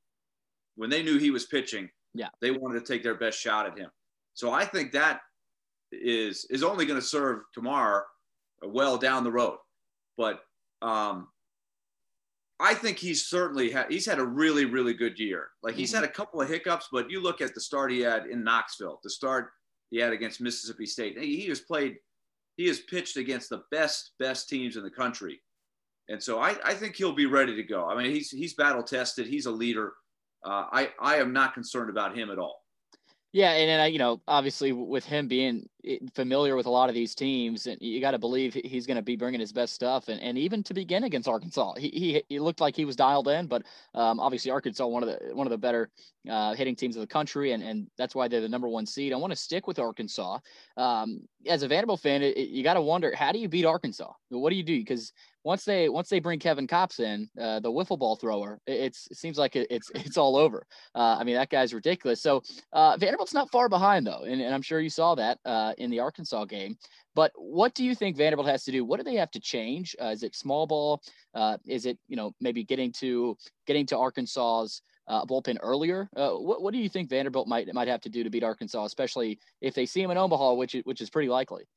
[0.77, 1.89] when they knew he was pitching.
[2.17, 3.91] Yeah, they wanted to take their best shot at him.
[4.35, 5.21] So I think that
[5.93, 8.03] is is only going to serve tomorrow
[8.63, 9.59] well down the road.
[10.17, 10.41] But
[10.83, 11.29] um,
[12.59, 15.49] I think he's certainly had he's had a really really good year.
[15.63, 16.03] Like he's mm-hmm.
[16.03, 19.01] had a couple of hiccups, but you look at the start he had in Knoxville,
[19.03, 19.51] the start
[19.91, 21.19] he had against Mississippi State.
[21.19, 21.97] He, he has played,
[22.57, 25.41] he has pitched against the best best teams in the country,
[26.09, 27.87] and so I, I think he'll be ready to go.
[27.87, 29.27] I mean, he's he's battle tested.
[29.27, 29.93] He's a leader.
[30.45, 32.67] Uh, I I am not concerned about him at all.
[33.37, 36.95] Yeah, and then you know, obviously, with him being eh, familiar with a lot of
[36.95, 40.09] these teams, and you got to believe he's going to be bringing his best stuff.
[40.09, 43.29] And, and even to begin against Arkansas, he, he, he looked like he was dialed
[43.29, 43.47] in.
[43.47, 45.91] But um, obviously, Arkansas one of the one of the better
[46.31, 49.13] uh, hitting teams of the country, and and that's why they're the number one seed.
[49.13, 50.39] I want to stick with Arkansas.
[50.79, 53.67] Um, as a Vanderbilt fan, it, it, you got to wonder how do you beat
[53.67, 54.13] Arkansas?
[54.31, 54.79] What do you do?
[54.79, 55.13] Because
[55.47, 59.17] once they once they bring Kevin Kopps in, uh, the wiffle ball thrower, it, it
[59.17, 60.67] seems like it, it's it's all over.
[60.93, 62.21] Uh, I mean, that guy's ridiculous.
[62.21, 65.73] So uh, Vanderbilt's not far behind though, and, and I'm sure you saw that uh,
[65.79, 66.77] in the Arkansas game.
[67.15, 68.85] But what do you think Vanderbilt has to do?
[68.85, 69.95] What do they have to change?
[70.03, 71.01] Uh, is it small ball?
[71.33, 73.37] Uh, is it you know maybe getting to
[73.69, 76.09] getting to Arkansas's bullpen earlier?
[76.13, 79.39] what what do you think Vanderbilt might might have to do to beat Arkansas, especially
[79.61, 81.69] if they see him in Omaha, which which is pretty likely?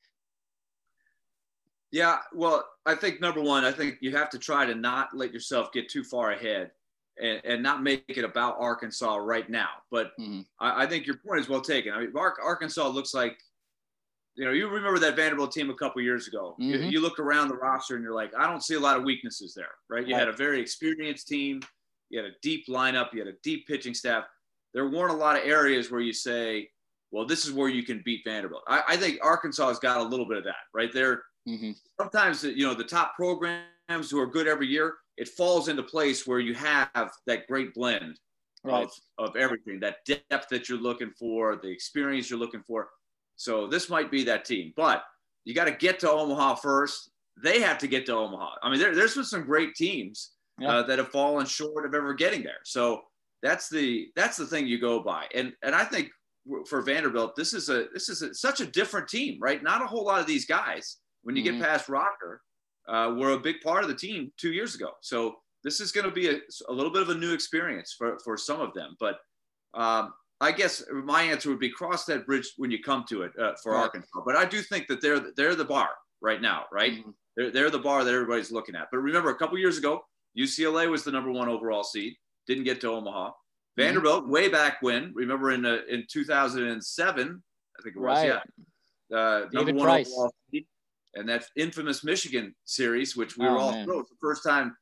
[1.91, 5.33] Yeah, well, I think number one, I think you have to try to not let
[5.33, 6.71] yourself get too far ahead
[7.19, 9.69] and, and not make it about Arkansas right now.
[9.91, 10.41] But mm-hmm.
[10.59, 11.93] I, I, think your point is well taken.
[11.93, 13.37] I mean, Arkansas looks like,
[14.35, 16.55] you know, you remember that Vanderbilt team a couple years ago.
[16.61, 16.83] Mm-hmm.
[16.83, 19.03] You, you, look around the roster and you're like, I don't see a lot of
[19.03, 20.07] weaknesses there, right?
[20.07, 20.19] You right.
[20.19, 21.61] had a very experienced team,
[22.09, 24.25] you had a deep lineup, you had a deep pitching staff.
[24.73, 26.69] There weren't a lot of areas where you say,
[27.11, 28.61] well, this is where you can beat Vanderbilt.
[28.67, 30.93] I, I think Arkansas has got a little bit of that, right?
[30.93, 31.23] there.
[31.49, 31.71] Mm-hmm.
[31.99, 36.27] Sometimes, you know, the top programs who are good every year, it falls into place
[36.27, 38.19] where you have that great blend
[38.63, 38.83] right.
[39.17, 42.89] of, of everything, that depth that you're looking for, the experience you're looking for.
[43.35, 45.03] So this might be that team, but
[45.45, 47.11] you got to get to Omaha first.
[47.41, 48.55] They have to get to Omaha.
[48.61, 50.69] I mean, there, there's been some great teams yeah.
[50.69, 52.59] uh, that have fallen short of ever getting there.
[52.63, 53.01] So
[53.41, 55.25] that's the that's the thing you go by.
[55.33, 56.09] And and I think
[56.67, 59.63] for Vanderbilt, this is a this is a, such a different team, right?
[59.63, 60.97] Not a whole lot of these guys
[61.29, 61.59] when you mm-hmm.
[61.59, 62.41] get past Rocker,
[62.87, 64.89] uh, were a big part of the team two years ago.
[65.01, 66.39] So this is going to be a,
[66.69, 68.95] a, little bit of a new experience for, for some of them.
[68.99, 69.19] But
[69.75, 70.11] um,
[70.41, 73.51] I guess my answer would be cross that bridge when you come to it uh,
[73.61, 73.83] for right.
[73.83, 74.21] Arkansas.
[74.25, 75.89] But I do think that they're they're the bar
[76.19, 76.93] right now, right?
[76.93, 77.11] Mm-hmm.
[77.37, 78.87] They're, they're the bar that everybody's looking at.
[78.91, 80.01] But remember, a couple years ago,
[80.35, 82.15] UCLA was the number one overall seed,
[82.47, 83.27] didn't get to Omaha.
[83.27, 83.83] Mm-hmm.
[83.83, 87.43] Vanderbilt, way back when, remember in uh, in 2007,
[87.77, 88.39] I think it was, right.
[89.11, 90.11] yeah, uh, number one Price.
[90.11, 90.65] overall seed
[91.15, 93.85] and that infamous Michigan series, which we oh, were all man.
[93.85, 94.05] thrilled.
[94.09, 94.75] The first time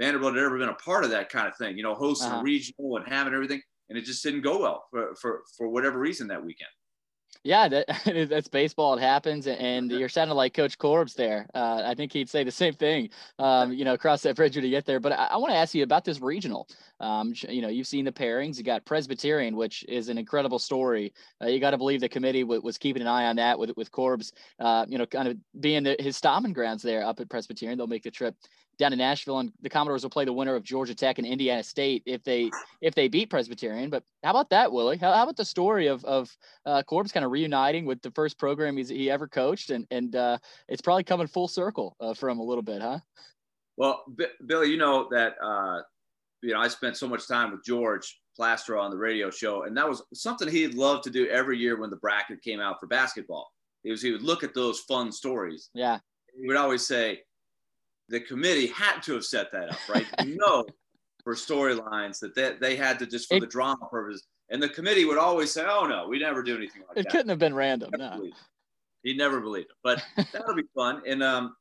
[0.00, 2.40] Vanderbilt had ever been a part of that kind of thing, you know, hosting uh-huh.
[2.40, 5.98] a regional and having everything, and it just didn't go well for, for, for whatever
[5.98, 6.70] reason that weekend.
[7.44, 7.86] Yeah, that,
[8.30, 8.94] that's baseball.
[8.96, 11.46] It happens, and you're sounding like Coach Corbs there.
[11.54, 13.10] Uh, I think he'd say the same thing.
[13.38, 14.98] Um, you know, cross that bridge to get there.
[14.98, 16.66] But I, I want to ask you about this regional.
[17.00, 18.56] Um, you know, you've seen the pairings.
[18.56, 21.12] You got Presbyterian, which is an incredible story.
[21.42, 23.72] Uh, you got to believe the committee w- was keeping an eye on that with
[23.76, 24.32] with Corbs.
[24.58, 27.76] Uh, you know, kind of being the, his stomping grounds there up at Presbyterian.
[27.76, 28.36] They'll make the trip
[28.78, 31.62] down to Nashville, and the Commodores will play the winner of Georgia Tech and Indiana
[31.62, 33.90] State if they if they beat Presbyterian.
[33.90, 34.96] But how about that, Willy?
[34.96, 38.38] How, how about the story of of uh, Corbs kind of reuniting with the first
[38.38, 42.28] program he's, he ever coached, and and uh, it's probably coming full circle uh, for
[42.28, 42.98] him a little bit, huh?
[43.76, 45.80] Well, B- Billy, you know that uh,
[46.42, 49.76] you know I spent so much time with George Plaster on the radio show, and
[49.76, 52.86] that was something he'd love to do every year when the bracket came out for
[52.86, 53.50] basketball.
[53.84, 55.70] He was he would look at those fun stories.
[55.74, 55.98] Yeah.
[56.40, 57.20] He would always say,
[58.08, 60.06] the committee had to have set that up, right?
[60.26, 60.64] you know,
[61.22, 64.26] for storylines that they, they had to just for it, the drama purposes.
[64.50, 67.06] And the committee would always say, "Oh no, we never do anything like it that."
[67.06, 67.90] It couldn't have been random.
[67.96, 68.30] No.
[69.02, 71.02] He never believed it, but that'll be fun.
[71.06, 71.56] And um,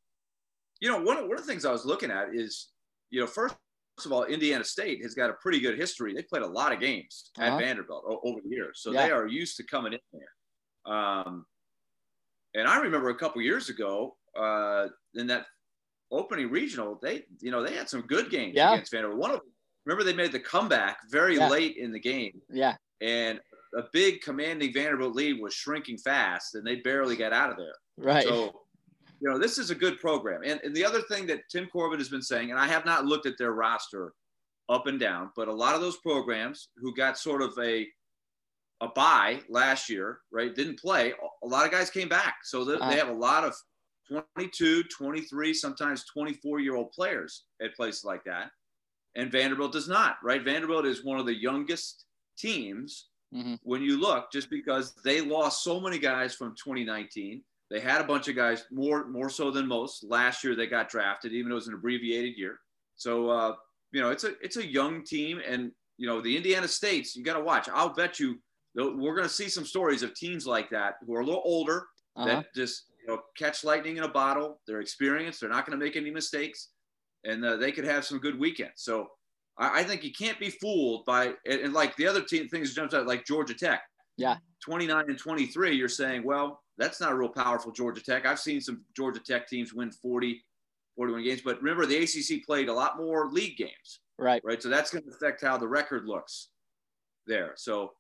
[0.80, 2.70] you know, one of, one of the things I was looking at is,
[3.10, 3.56] you know, first
[4.06, 6.14] of all, Indiana State has got a pretty good history.
[6.14, 7.56] They played a lot of games uh-huh.
[7.56, 9.06] at Vanderbilt over the years, so yeah.
[9.06, 10.94] they are used to coming in there.
[10.94, 11.46] Um,
[12.54, 15.46] and I remember a couple years ago uh, in that
[16.14, 18.74] opening regional, they you know they had some good games yeah.
[18.74, 19.20] against Vanderbilt.
[19.20, 19.52] One of them,
[19.86, 21.50] remember they made the comeback very yeah.
[21.50, 22.42] late in the game.
[22.50, 22.76] Yeah.
[23.02, 23.40] And
[23.78, 27.76] a big commanding Vanderbilt lead was shrinking fast, and they barely got out of there.
[27.98, 28.24] Right.
[28.24, 28.64] So
[29.24, 30.42] you know, this is a good program.
[30.44, 33.06] And, and the other thing that Tim Corbin has been saying, and I have not
[33.06, 34.14] looked at their roster
[34.68, 37.88] up and down, but a lot of those programs who got sort of a
[38.82, 41.14] a buy last year, right, didn't play.
[41.44, 42.36] A lot of guys came back.
[42.44, 43.56] So they, uh, they have a lot of
[44.36, 48.52] 22, 23, sometimes 24 year old players at places like that.
[49.16, 50.44] And Vanderbilt does not, right?
[50.44, 52.06] Vanderbilt is one of the youngest
[52.38, 53.56] teams mm-hmm.
[53.64, 57.44] when you look, just because they lost so many guys from 2019.
[57.70, 60.04] They had a bunch of guys more more so than most.
[60.04, 62.60] Last year they got drafted, even though it was an abbreviated year.
[62.96, 63.56] So uh,
[63.92, 67.16] you know it's a it's a young team, and you know the Indiana States.
[67.16, 67.70] You got to watch.
[67.74, 68.40] I'll bet you
[68.76, 71.88] we're going to see some stories of teams like that who are a little older
[72.16, 72.26] uh-huh.
[72.26, 74.60] that just you know catch lightning in a bottle.
[74.68, 75.42] They're experienced.
[75.42, 76.70] They're not going to make any mistakes,
[77.24, 78.84] and uh, they could have some good weekends.
[78.84, 79.08] So
[79.58, 82.74] I, I, think you can't be fooled by and, and like the other team things
[82.74, 83.82] jumps out like Georgia Tech.
[84.18, 85.76] Yeah, 29 and 23.
[85.76, 88.26] You're saying, well, that's not a real powerful Georgia Tech.
[88.26, 90.44] I've seen some Georgia Tech teams win 40,
[90.96, 94.00] 41 games, but remember the ACC played a lot more league games.
[94.18, 94.42] Right.
[94.46, 94.62] Right.
[94.62, 96.50] So that's going to affect how the record looks
[97.26, 97.54] there.
[97.56, 97.94] So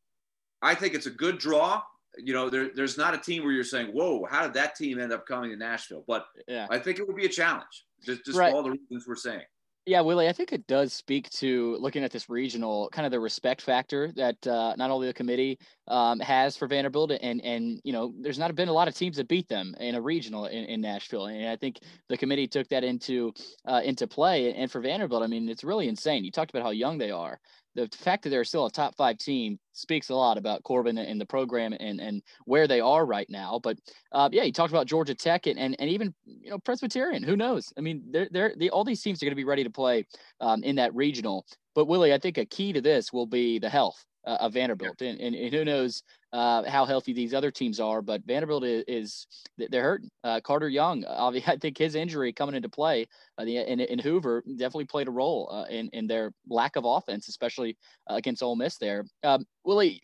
[0.62, 1.82] I think it's a good draw.
[2.18, 5.00] You know, there, there's not a team where you're saying, "Whoa, how did that team
[5.00, 6.68] end up coming to Nashville?" But yeah.
[6.70, 8.52] I think it would be a challenge, just just right.
[8.52, 9.44] for all the reasons we're saying.
[9.86, 13.20] Yeah, Willy, I think it does speak to looking at this regional kind of the
[13.20, 17.92] respect factor that uh, not only the committee um, has for Vanderbilt, and and you
[17.92, 20.64] know, there's not been a lot of teams that beat them in a regional in,
[20.66, 23.34] in Nashville, and I think the committee took that into
[23.68, 24.54] uh, into play.
[24.54, 26.24] And for Vanderbilt, I mean, it's really insane.
[26.24, 27.38] You talked about how young they are,
[27.76, 31.20] the fact that they're still a top five team speaks a lot about Corbin and
[31.20, 33.60] the program and, and where they are right now.
[33.62, 33.80] But
[34.12, 37.24] uh, yeah, you talked about Georgia Tech and, and, and even you know Presbyterian.
[37.24, 37.74] Who knows?
[37.78, 40.06] I mean, they're, they're the, all these teams are going to be ready to play
[40.40, 41.46] um, in that regional.
[41.76, 45.02] But Willy, I think a key to this will be the health uh, of Vanderbilt,
[45.02, 48.02] and, and, and who knows uh, how healthy these other teams are.
[48.02, 50.10] But Vanderbilt is, is they're hurting.
[50.24, 53.08] Uh, Carter Young, I think his injury coming into play
[53.40, 57.78] uh, in Hoover definitely played a role uh, in in their lack of offense, especially
[58.10, 58.78] uh, against Ole Miss.
[58.78, 60.02] There, um, Willy,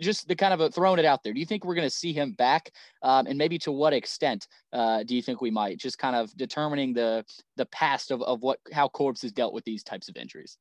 [0.00, 1.32] just the kind of throwing it out there.
[1.32, 2.70] Do you think we're going to see him back,
[3.02, 5.78] um, and maybe to what extent uh, do you think we might?
[5.78, 7.24] Just kind of determining the
[7.56, 10.58] the past of, of what how Corbs has dealt with these types of injuries.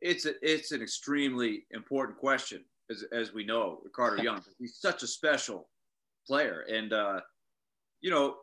[0.00, 4.42] It's a, it's an extremely important question as, as we know, Carter Young.
[4.58, 5.68] He's such a special
[6.26, 6.64] player.
[6.70, 7.20] And, uh,
[8.00, 8.36] you know,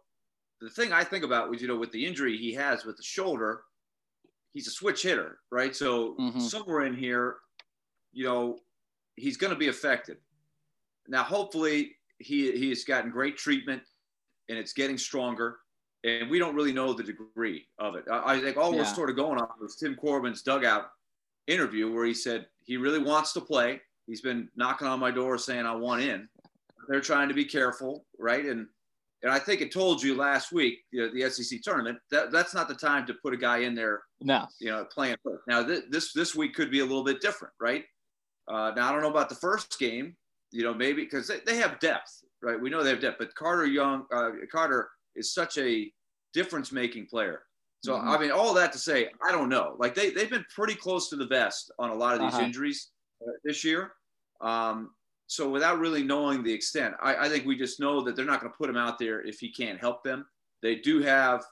[0.61, 3.03] the thing I think about was, you know, with the injury he has with the
[3.03, 3.61] shoulder,
[4.53, 5.75] he's a switch hitter, right?
[5.75, 6.39] So mm-hmm.
[6.39, 7.37] somewhere in here,
[8.11, 8.59] you know,
[9.15, 10.17] he's going to be affected.
[11.07, 13.83] Now, hopefully, he he has gotten great treatment,
[14.49, 15.57] and it's getting stronger.
[16.03, 18.05] And we don't really know the degree of it.
[18.11, 18.79] I, I think all yeah.
[18.79, 20.89] we're sort of going on was Tim Corbin's dugout
[21.47, 23.81] interview, where he said he really wants to play.
[24.07, 26.27] He's been knocking on my door saying I want in.
[26.87, 28.45] They're trying to be careful, right?
[28.45, 28.67] And
[29.23, 32.53] and I think it told you last week, you know, the SEC tournament, that that's
[32.53, 34.03] not the time to put a guy in there.
[34.21, 35.15] No, you know, playing.
[35.47, 37.83] Now th- this this week could be a little bit different, right?
[38.47, 40.15] Uh, now I don't know about the first game,
[40.51, 42.59] you know, maybe because they, they have depth, right?
[42.59, 45.91] We know they have depth, but Carter Young, uh, Carter is such a
[46.33, 47.41] difference making player.
[47.85, 48.09] So mm-hmm.
[48.09, 49.75] I mean, all that to say, I don't know.
[49.77, 52.43] Like they they've been pretty close to the vest on a lot of these uh-huh.
[52.43, 52.89] injuries
[53.21, 53.91] uh, this year.
[54.41, 54.89] Um,
[55.27, 58.41] so without really knowing the extent, I, I, think we just know that they're not
[58.41, 60.25] going to put him out there if he can't help them.
[60.61, 61.43] They do have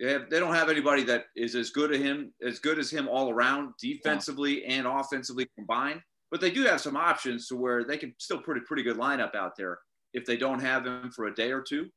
[0.00, 2.88] they, have, they don't have anybody that is as good as him as good as
[2.88, 4.74] him all around defensively yeah.
[4.74, 6.00] and offensively combined.
[6.30, 8.96] But they do have some options to where they can still put a pretty good
[8.96, 9.80] lineup out there
[10.14, 11.88] if they don't have him for a day or two.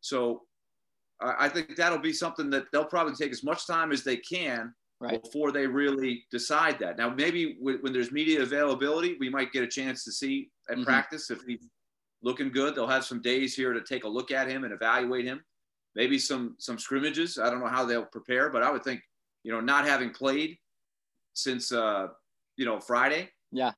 [0.00, 0.42] So
[1.22, 4.74] I think that'll be something that they'll probably take as much time as they can
[5.02, 5.22] right.
[5.22, 6.96] before they really decide that.
[6.96, 10.84] Now, maybe when there's media availability, we might get a chance to see at mm-hmm.
[10.84, 11.68] practice if he's
[12.22, 12.74] looking good.
[12.74, 15.42] They'll have some days here to take a look at him and evaluate him.
[15.94, 17.38] Maybe some some scrimmages.
[17.38, 19.02] I don't know how they'll prepare, but I would think
[19.44, 20.56] you know not having played
[21.34, 22.08] since uh,
[22.56, 23.28] you know Friday.
[23.50, 23.72] Yeah.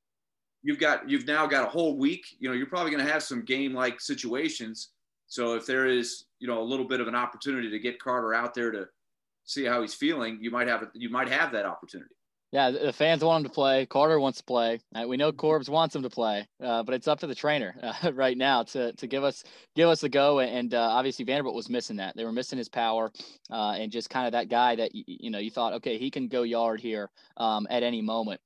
[0.62, 2.24] You've got you've now got a whole week.
[2.38, 4.90] You know you're probably going to have some game like situations.
[5.26, 8.35] So if there is you know a little bit of an opportunity to get Carter
[8.35, 8.87] out there to
[9.44, 12.14] see how he's feeling, you might have you might have that opportunity.
[12.52, 13.87] Yeah, the fans want him to play.
[13.87, 14.78] Carter wants to play.
[14.94, 17.74] Uh, we know Corbs wants him to play, uh, but it's up to the trainer
[18.02, 19.42] uh, right now to to give us
[19.74, 20.40] give us a go.
[20.40, 22.14] And uh, obviously Vanderbilt was missing that.
[22.14, 23.11] They were missing his power
[23.51, 26.28] uh, and just kind of that guy that you, know you thought, okay, he can
[26.28, 28.42] go yard here um, at any moment.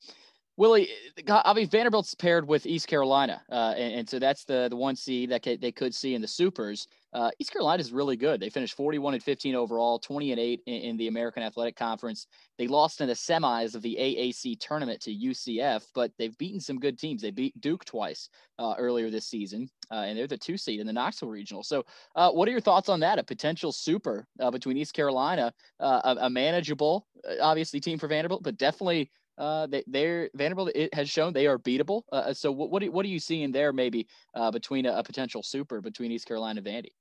[0.56, 0.88] Willy,
[1.28, 4.94] I mean Vanderbilt's paired with East Carolina, uh, and, and, so that's the the one
[4.94, 6.86] seed that they could see in the supers.
[7.12, 8.40] Uh, East Carolina is really good.
[8.40, 12.26] They finished 41 and 15 overall, 20 and 8 in, in, the American Athletic Conference.
[12.58, 16.78] They lost in the semis of the AAC tournament to UCF, but they've beaten some
[16.78, 17.22] good teams.
[17.22, 18.28] They beat Duke twice
[18.58, 21.62] uh, earlier this season, uh, and they're the two seed in the Knoxville Regional.
[21.62, 21.84] So,
[22.14, 23.18] uh, what are your thoughts on that?
[23.18, 27.06] A potential super uh, between East Carolina, uh, a, a, manageable,
[27.40, 29.10] obviously team for Vanderbilt, but definitely.
[29.38, 32.02] They, they're Vanderbilt it has shown they are beatable.
[32.34, 35.42] so what what, do, what are you seeing there maybe uh, between a, a, potential
[35.42, 36.92] super between East Carolina and Vandy?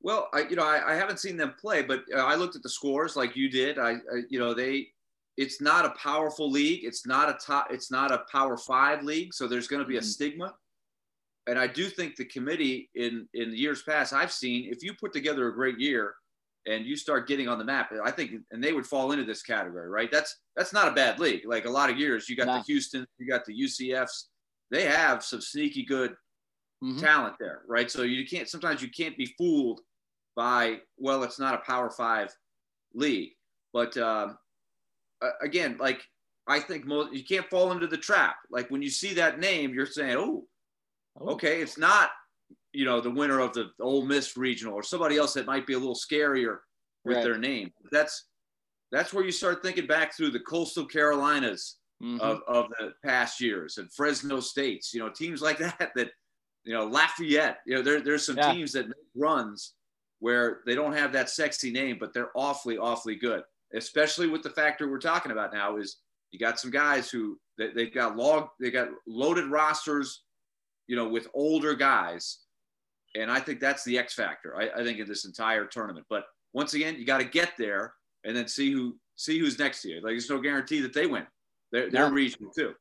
[0.00, 2.62] Well, I, you know, I, I haven't seen them play, but uh, I looked at
[2.62, 3.78] the scores like you did.
[3.78, 4.88] I, I, you know, they,
[5.36, 6.84] it's not a powerful league.
[6.84, 9.34] It's not a top, it's not a power five league.
[9.34, 10.06] So there's going to be a mm-hmm.
[10.06, 10.54] stigma.
[11.46, 15.12] And I do think the committee in, in years past, I've seen if you put
[15.12, 16.14] together a great year
[16.68, 19.42] and you start getting on the map, I think, and they would fall into this
[19.42, 20.10] category, right?
[20.10, 21.42] That's, that's not a bad league.
[21.46, 22.58] Like a lot of years, you got no.
[22.58, 24.24] the Houston, you got the UCFs,
[24.70, 26.12] they have some sneaky good
[26.84, 26.98] mm-hmm.
[26.98, 27.90] talent there, right?
[27.90, 29.80] So you can't, sometimes you can't be fooled
[30.38, 32.32] by well, it's not a Power Five
[32.94, 33.32] league,
[33.72, 34.38] but um,
[35.42, 36.00] again, like
[36.46, 38.36] I think most you can't fall into the trap.
[38.48, 40.44] Like when you see that name, you're saying, oh,
[41.20, 41.30] oh.
[41.30, 42.10] okay, it's not
[42.72, 45.74] you know the winner of the Ole Miss regional or somebody else that might be
[45.74, 46.58] a little scarier
[47.04, 47.24] with right.
[47.24, 47.70] their name.
[47.90, 48.26] That's
[48.92, 52.20] that's where you start thinking back through the coastal Carolinas mm-hmm.
[52.20, 56.10] of, of the past years and Fresno States, you know, teams like that that
[56.64, 57.58] you know Lafayette.
[57.66, 58.52] You know, there, there's some yeah.
[58.52, 59.74] teams that make runs
[60.20, 63.42] where they don't have that sexy name, but they're awfully, awfully good.
[63.74, 65.98] Especially with the factor we're talking about now is
[66.30, 70.24] you got some guys who they, they've got log, they got loaded rosters,
[70.88, 72.38] you know, with older guys,
[73.14, 74.56] and I think that's the X factor.
[74.56, 76.06] I, I think in this entire tournament.
[76.10, 79.82] But once again, you got to get there and then see who see who's next
[79.82, 79.96] to you.
[79.96, 81.26] Like there's no guarantee that they win.
[81.70, 82.74] They're, they're regional too.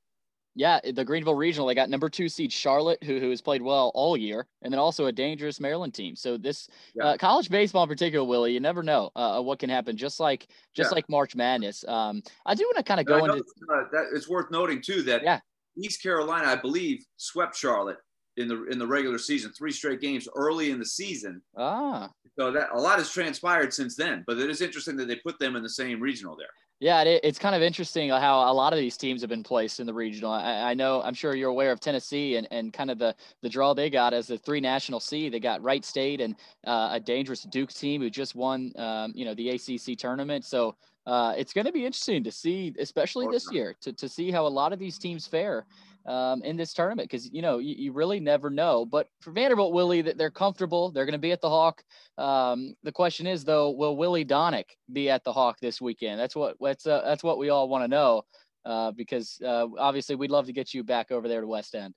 [0.58, 3.92] Yeah, the Greenville Regional, they got number two seed Charlotte, who, who has played well
[3.94, 6.16] all year, and then also a dangerous Maryland team.
[6.16, 7.04] So this yeah.
[7.04, 9.96] uh, college baseball in particular, Willy, you never know uh, what can happen.
[9.96, 10.96] Just like just yeah.
[10.96, 11.86] like March Madness.
[11.88, 14.08] Um, I do want to kind of go into uh, that.
[14.16, 15.42] It's worth noting too that yeah.
[15.78, 17.98] East Carolina, I believe, swept Charlotte
[18.38, 21.42] in the in the regular season, three straight games early in the season.
[21.58, 24.24] Ah, so that a lot has transpired since then.
[24.28, 26.48] But it is interesting that they put them in the same regional there.
[26.80, 29.80] Yeah, it, it's kind of interesting how a lot of these teams have been placed
[29.80, 30.32] in the regional.
[30.32, 33.50] I, I, know, I'm sure you're aware of Tennessee and, and kind of the, the
[33.50, 35.34] draw they got as the three national seed.
[35.34, 36.36] They got Wright State and
[36.68, 40.46] uh, a dangerous Duke team who just won, um, you know, the ACC tournament.
[40.46, 40.76] So
[41.08, 44.46] uh, it's going to be interesting to see, especially this year, to, to see how
[44.46, 45.66] a lot of these teams fare
[46.06, 48.86] um, in this tournament because you know you, you, really never know.
[48.86, 50.92] But for Vanderbilt, Willy, that they're comfortable.
[50.92, 51.82] They're going to be at the Hawk.
[52.18, 56.20] Um, the question is though, will Willy Daunic be at the Hawk this weekend?
[56.20, 58.24] That's what that's uh, that's what we all want to know
[58.66, 61.94] uh, because uh, obviously we'd love to get you back over there to West End.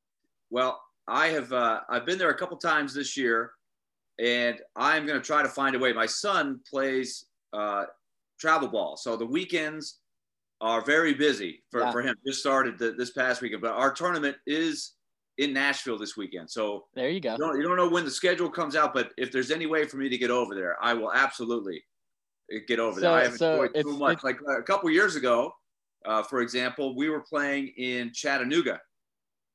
[0.51, 3.53] Well, I have uh, I've been there a couple times this year,
[4.21, 5.93] and I'm going to try to find a way.
[5.93, 7.87] My son plays uh,
[8.41, 10.01] travel ball, so the weekends
[10.61, 11.93] are very busy for, yeah.
[11.93, 12.15] for him.
[12.27, 14.95] Just started the, this past weekend, but our tournament is
[15.39, 16.51] in Nashville this weekend.
[16.51, 17.33] So there you go.
[17.33, 19.87] You don't, you don't, know when the schedule comes out, but if there's any way
[19.87, 21.83] for me to get over there, I will absolutely
[22.67, 23.13] get over so, there.
[23.13, 24.23] I haven't so enjoyed too much.
[24.23, 25.53] Like a couple years ago,
[26.05, 28.81] uh, for example, we were playing in Chattanooga,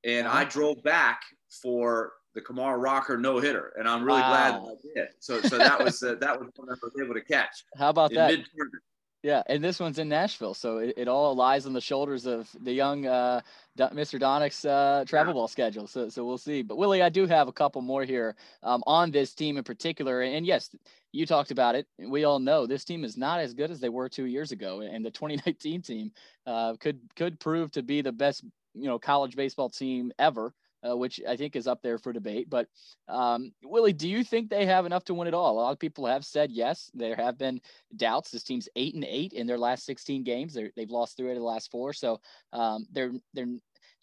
[0.03, 0.39] and uh-huh.
[0.39, 1.21] I drove back
[1.61, 4.29] for the Kumar Rocker no hitter, and I'm really wow.
[4.29, 5.07] glad I did.
[5.19, 7.63] So, so that was uh, that was one I was able to catch.
[7.77, 8.31] How about that?
[8.31, 8.83] Mid-tournament.
[9.23, 12.47] Yeah, and this one's in Nashville, so it, it all lies on the shoulders of
[12.61, 13.41] the young uh,
[13.75, 14.19] Mr.
[14.19, 15.87] Daunic's uh, travel ball schedule.
[15.87, 16.61] So, so we'll see.
[16.61, 20.21] But Willy, I do have a couple more here um, on this team in particular.
[20.21, 20.69] And yes,
[21.11, 21.87] you talked about it.
[21.97, 24.81] We all know this team is not as good as they were two years ago,
[24.81, 26.11] and the 2019 team
[26.45, 28.43] uh, could could prove to be the best
[28.75, 30.53] you know college baseball team ever
[30.87, 32.49] uh, which I think is up there for debate.
[32.49, 32.67] But
[33.07, 35.51] um, Willy, do you think they have enough to win it all?
[35.51, 36.91] A lot of people have said yes.
[36.93, 37.61] There have been
[37.95, 38.31] doubts.
[38.31, 40.53] This team's eight and eight in their last 16 games.
[40.53, 42.19] they have lost three out of the last four, so
[42.53, 43.47] um, they're they're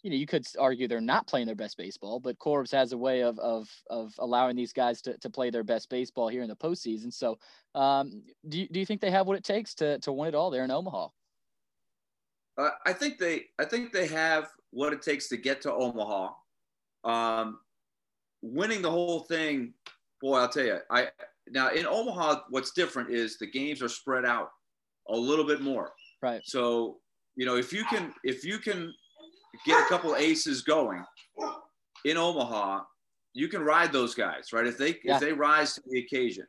[0.03, 2.97] you know, you could argue they're not playing their best baseball, but Corbs has a
[2.97, 6.49] way of of of allowing these guys to, to play their best baseball here in
[6.49, 7.11] the postseason.
[7.13, 7.39] So,
[7.73, 10.35] um, do you, do you think they have what it takes to to win it
[10.35, 11.07] all there in Omaha?
[12.57, 16.33] Uh, I think they I think they have what it takes to get to Omaha.
[17.03, 17.59] Um,
[18.41, 19.73] winning the whole thing,
[20.21, 20.79] boy, I'll tell you.
[20.89, 21.09] I
[21.49, 24.49] now in Omaha, what's different is the games are spread out
[25.09, 25.91] a little bit more.
[26.21, 26.41] Right.
[26.45, 26.97] So
[27.35, 28.93] you know if you can if you can
[29.65, 31.03] get a couple aces going
[32.05, 32.81] in Omaha,
[33.33, 34.67] you can ride those guys, right?
[34.67, 35.15] If they yeah.
[35.15, 36.45] if they rise to the occasion,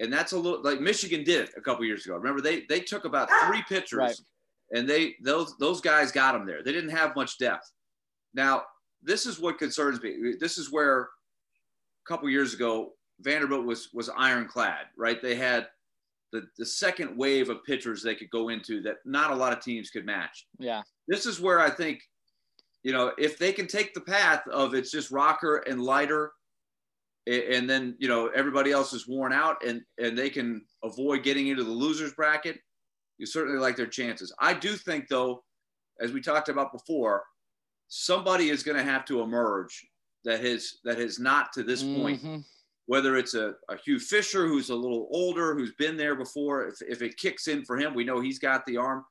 [0.00, 2.16] and that's a little like Michigan did it a couple years ago.
[2.16, 4.20] Remember they they took about three pitchers, right.
[4.72, 6.62] and they those those guys got them there.
[6.62, 7.70] They didn't have much depth.
[8.34, 8.64] Now
[9.06, 10.34] this is what concerns me.
[10.38, 15.20] This is where a couple years ago Vanderbilt was was ironclad, right?
[15.22, 15.68] They had
[16.32, 19.60] the the second wave of pitchers they could go into that not a lot of
[19.60, 20.46] teams could match.
[20.58, 20.82] Yeah.
[21.08, 22.00] This is where I think,
[22.82, 26.32] you know, if they can take the path of it's just Rocker and Leiter
[27.26, 31.48] and then you know everybody else is worn out, and and they can avoid getting
[31.48, 32.58] into the losers bracket,
[33.18, 34.32] you certainly like their chances.
[34.38, 35.42] I do think though,
[36.00, 37.24] as we talked about before,
[37.88, 39.86] somebody is going to have to emerge
[40.24, 42.44] that has that has not to this point Mhm.
[42.86, 46.76] whether it's a, a Hugh Fisher who's a little older, who's been there before, if,
[46.82, 49.04] if it kicks in for him, we know he's got the arm.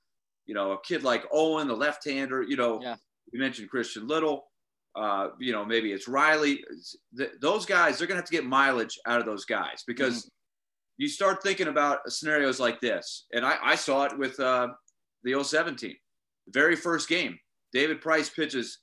[0.45, 2.95] You know, a kid like Owen, the left hander, you know, Yeah.
[3.34, 4.45] you mentioned Christian Little,
[4.95, 6.63] uh, you know, maybe it's Riley.
[7.17, 10.30] Th- those guys, they're going to have to get mileage out of those guys because
[10.97, 13.26] you start thinking about scenarios like this.
[13.34, 14.69] And I, I saw it with uh,
[15.23, 15.95] the 07 team.
[16.47, 17.38] The very first game,
[17.76, 18.80] David Price pitches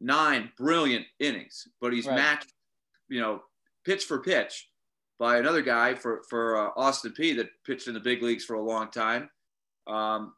[0.00, 2.16] nine brilliant innings, but he's Right.
[2.16, 2.54] matched,
[3.08, 3.44] you know,
[3.84, 4.70] pitch for pitch
[5.18, 8.54] by another guy for for uh, Austin Peay that pitched in the big leagues for
[8.54, 9.30] a long time.
[9.86, 10.34] Um,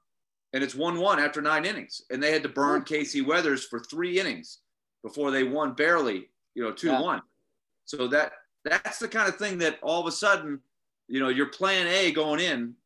[0.52, 3.78] and it's one one after nine innings, and they had to burn Casey Weathers for
[3.78, 4.62] three innings
[5.04, 6.98] before they won barely, you know, two Yeah.
[6.98, 7.22] to one.
[7.84, 8.32] So that
[8.64, 10.60] that's the kind of thing that all of a sudden,
[11.06, 12.76] you know, your plan A going in,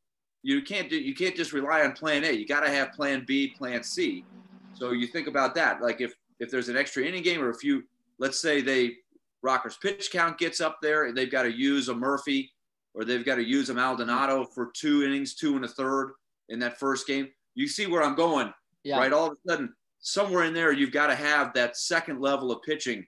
[0.43, 2.33] you can't do you can't just rely on plan A.
[2.33, 4.27] You got to have plan B, plan C.
[4.73, 5.81] So you think about that.
[5.83, 7.83] Like if if there's an extra inning game or if you
[8.19, 8.97] let's say they
[9.43, 12.53] Rocker's pitch count gets up there and they've got to use a Murphy
[12.95, 16.13] or they've got to use a Maldonado for two innings, two and a third
[16.49, 17.29] in that first game.
[17.55, 18.53] You see where I'm going,
[18.83, 18.99] Yeah.
[18.99, 19.13] right?
[19.13, 22.63] All of a sudden, somewhere in there, you've got to have that second level of
[22.63, 23.07] pitching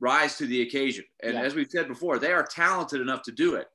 [0.00, 1.04] rise to the occasion.
[1.22, 1.42] And Yeah.
[1.42, 3.66] as we've said before, they are talented enough to do it.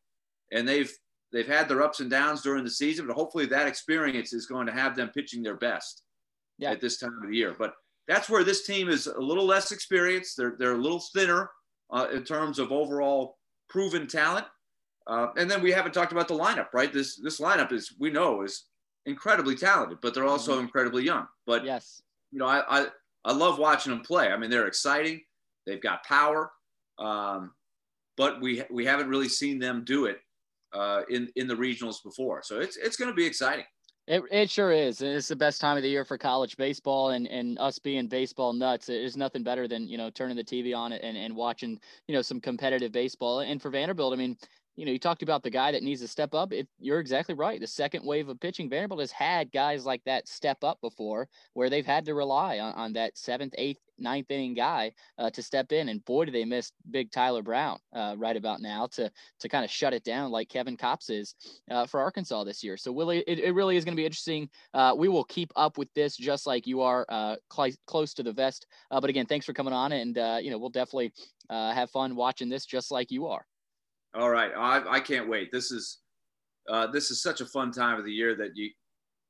[0.51, 0.91] And they've
[1.31, 4.67] they've had their ups and downs during the season, but hopefully that experience is going
[4.67, 6.03] to have them pitching their best
[6.57, 6.71] Yeah.
[6.71, 7.55] at this time of the year.
[7.57, 7.73] But
[8.07, 10.35] that's where this team is a little less experienced.
[10.37, 11.49] They're they're a little thinner
[11.91, 13.37] uh, in terms of overall
[13.69, 14.45] proven talent.
[15.07, 16.91] Uh, and then we haven't talked about the lineup, right?
[16.93, 18.65] This this lineup is we know is
[19.05, 21.27] incredibly talented, but they're also incredibly young.
[21.45, 22.01] But Yes.
[22.31, 22.87] you know, I, I
[23.25, 24.29] I love watching them play.
[24.29, 25.21] I mean, they're exciting.
[25.65, 26.51] They've got power,
[26.99, 27.51] um,
[28.17, 30.19] but we we haven't really seen them do it
[30.73, 32.41] uh, in in the regionals before.
[32.43, 33.65] So it's it's going to be exciting.
[34.05, 35.01] It, it sure is.
[35.01, 38.51] It's the best time of the year for college baseball and, and us being baseball
[38.51, 38.87] nuts.
[38.87, 42.21] There's nothing better than, you know, turning the TV on and, and watching, you know,
[42.21, 43.39] some competitive baseball.
[43.39, 44.35] And for Vanderbilt, I mean,
[44.75, 46.51] you know, you talked about the guy that needs to step up.
[46.51, 47.59] It, you're exactly right.
[47.59, 51.69] The second wave of pitching, Vanderbilt has had guys like that step up before where
[51.69, 55.71] they've had to rely on, on that seventh, eighth, ninth inning guy uh, to step
[55.71, 55.89] in.
[55.89, 59.63] And boy, do they miss big Tyler Brown uh, right about now to to kind
[59.63, 61.35] of shut it down like Kevin Kopps is
[61.69, 62.75] uh, for Arkansas this year.
[62.75, 64.49] So Willy, it, it really is going to be interesting.
[64.73, 68.23] Uh, we will keep up with this just like you are uh, cl- close to
[68.23, 68.65] the vest.
[68.89, 71.13] Uh, but again, thanks for coming on, and you know we'll definitely
[71.49, 73.45] have fun watching this just like you are.
[74.15, 75.51] All right, I, I can't wait.
[75.51, 75.99] This is
[76.69, 78.69] uh, this is such a fun time of the year that you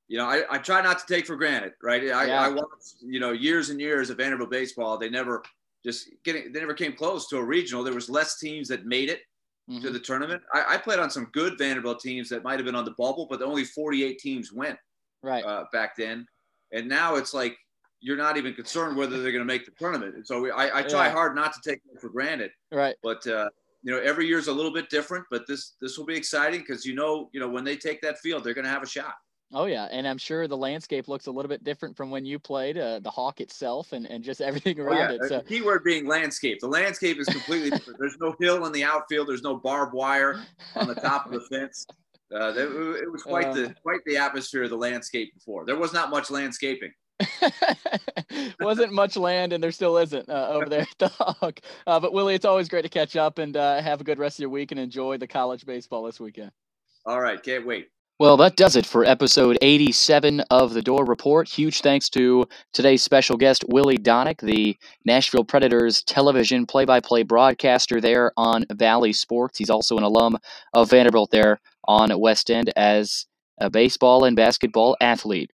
[0.07, 2.03] you know I, I try not to take for granted, right?
[2.03, 2.41] I, Yeah.
[2.41, 4.97] I watched you know years and years of Vanderbilt baseball.
[4.97, 5.41] They never
[5.85, 7.83] just getting they never came close to a regional.
[7.83, 9.21] There was less teams that made it
[9.69, 9.93] to Mhm.
[9.93, 10.43] the tournament.
[10.53, 13.27] I, I played on some good Vanderbilt teams that might have been on the bubble,
[13.29, 14.77] but only 48 teams went
[15.21, 15.45] Right.
[15.45, 16.27] uh, back then.
[16.73, 17.55] And now it's like
[18.01, 20.15] you're not even concerned whether they're going to make the tournament.
[20.15, 21.13] And so we, I, I try Yeah.
[21.13, 22.51] hard not to take it for granted.
[22.73, 22.97] right.
[23.01, 23.49] But uh,
[23.83, 25.25] you know, every year is a little bit different.
[25.29, 28.19] But this this will be exciting because you know, you know, when they take that
[28.19, 29.13] field, they're going to have a shot.
[29.55, 32.39] Oh yeah, and I'm sure the landscape looks a little bit different from when you
[32.39, 35.17] played uh, the Hawk itself and, and just everything Oh, around yeah.
[35.21, 35.29] it.
[35.29, 36.59] So The key word being landscape.
[36.59, 37.99] The landscape is completely different.
[37.99, 39.27] There's no hill in the outfield.
[39.29, 40.43] There's no barbed wire
[40.75, 41.85] on the top of the fence.
[42.33, 45.65] Uh, it was quite the quite the atmosphere of the landscape before.
[45.65, 46.91] There was not much landscaping.
[48.59, 51.59] wasn't much land, and there still isn't uh, over there at the Hawk.
[51.85, 54.37] Uh, but Willy, it's always great to catch up and uh, have a good rest
[54.37, 56.51] of your week and enjoy the college baseball this weekend.
[57.05, 57.89] All right, can't wait.
[58.19, 61.49] Well, that does it for episode 87 of the Dore Report.
[61.49, 67.23] Huge thanks to today's special guest, Willy Daunic, the Nashville Predators television play by play
[67.23, 69.57] broadcaster there on Bally Sports.
[69.57, 70.37] He's also an alum
[70.73, 73.25] of Vanderbilt there on West End as
[73.57, 75.51] a baseball and basketball athlete.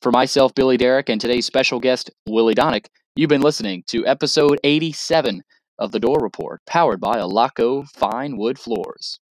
[0.00, 2.86] For myself, Billy Derrick, and today's special guest, Willy Daunic,
[3.16, 5.42] you've been listening to episode 87
[5.78, 9.20] of the Dore Report, powered by Alaco Fine Wood Floors.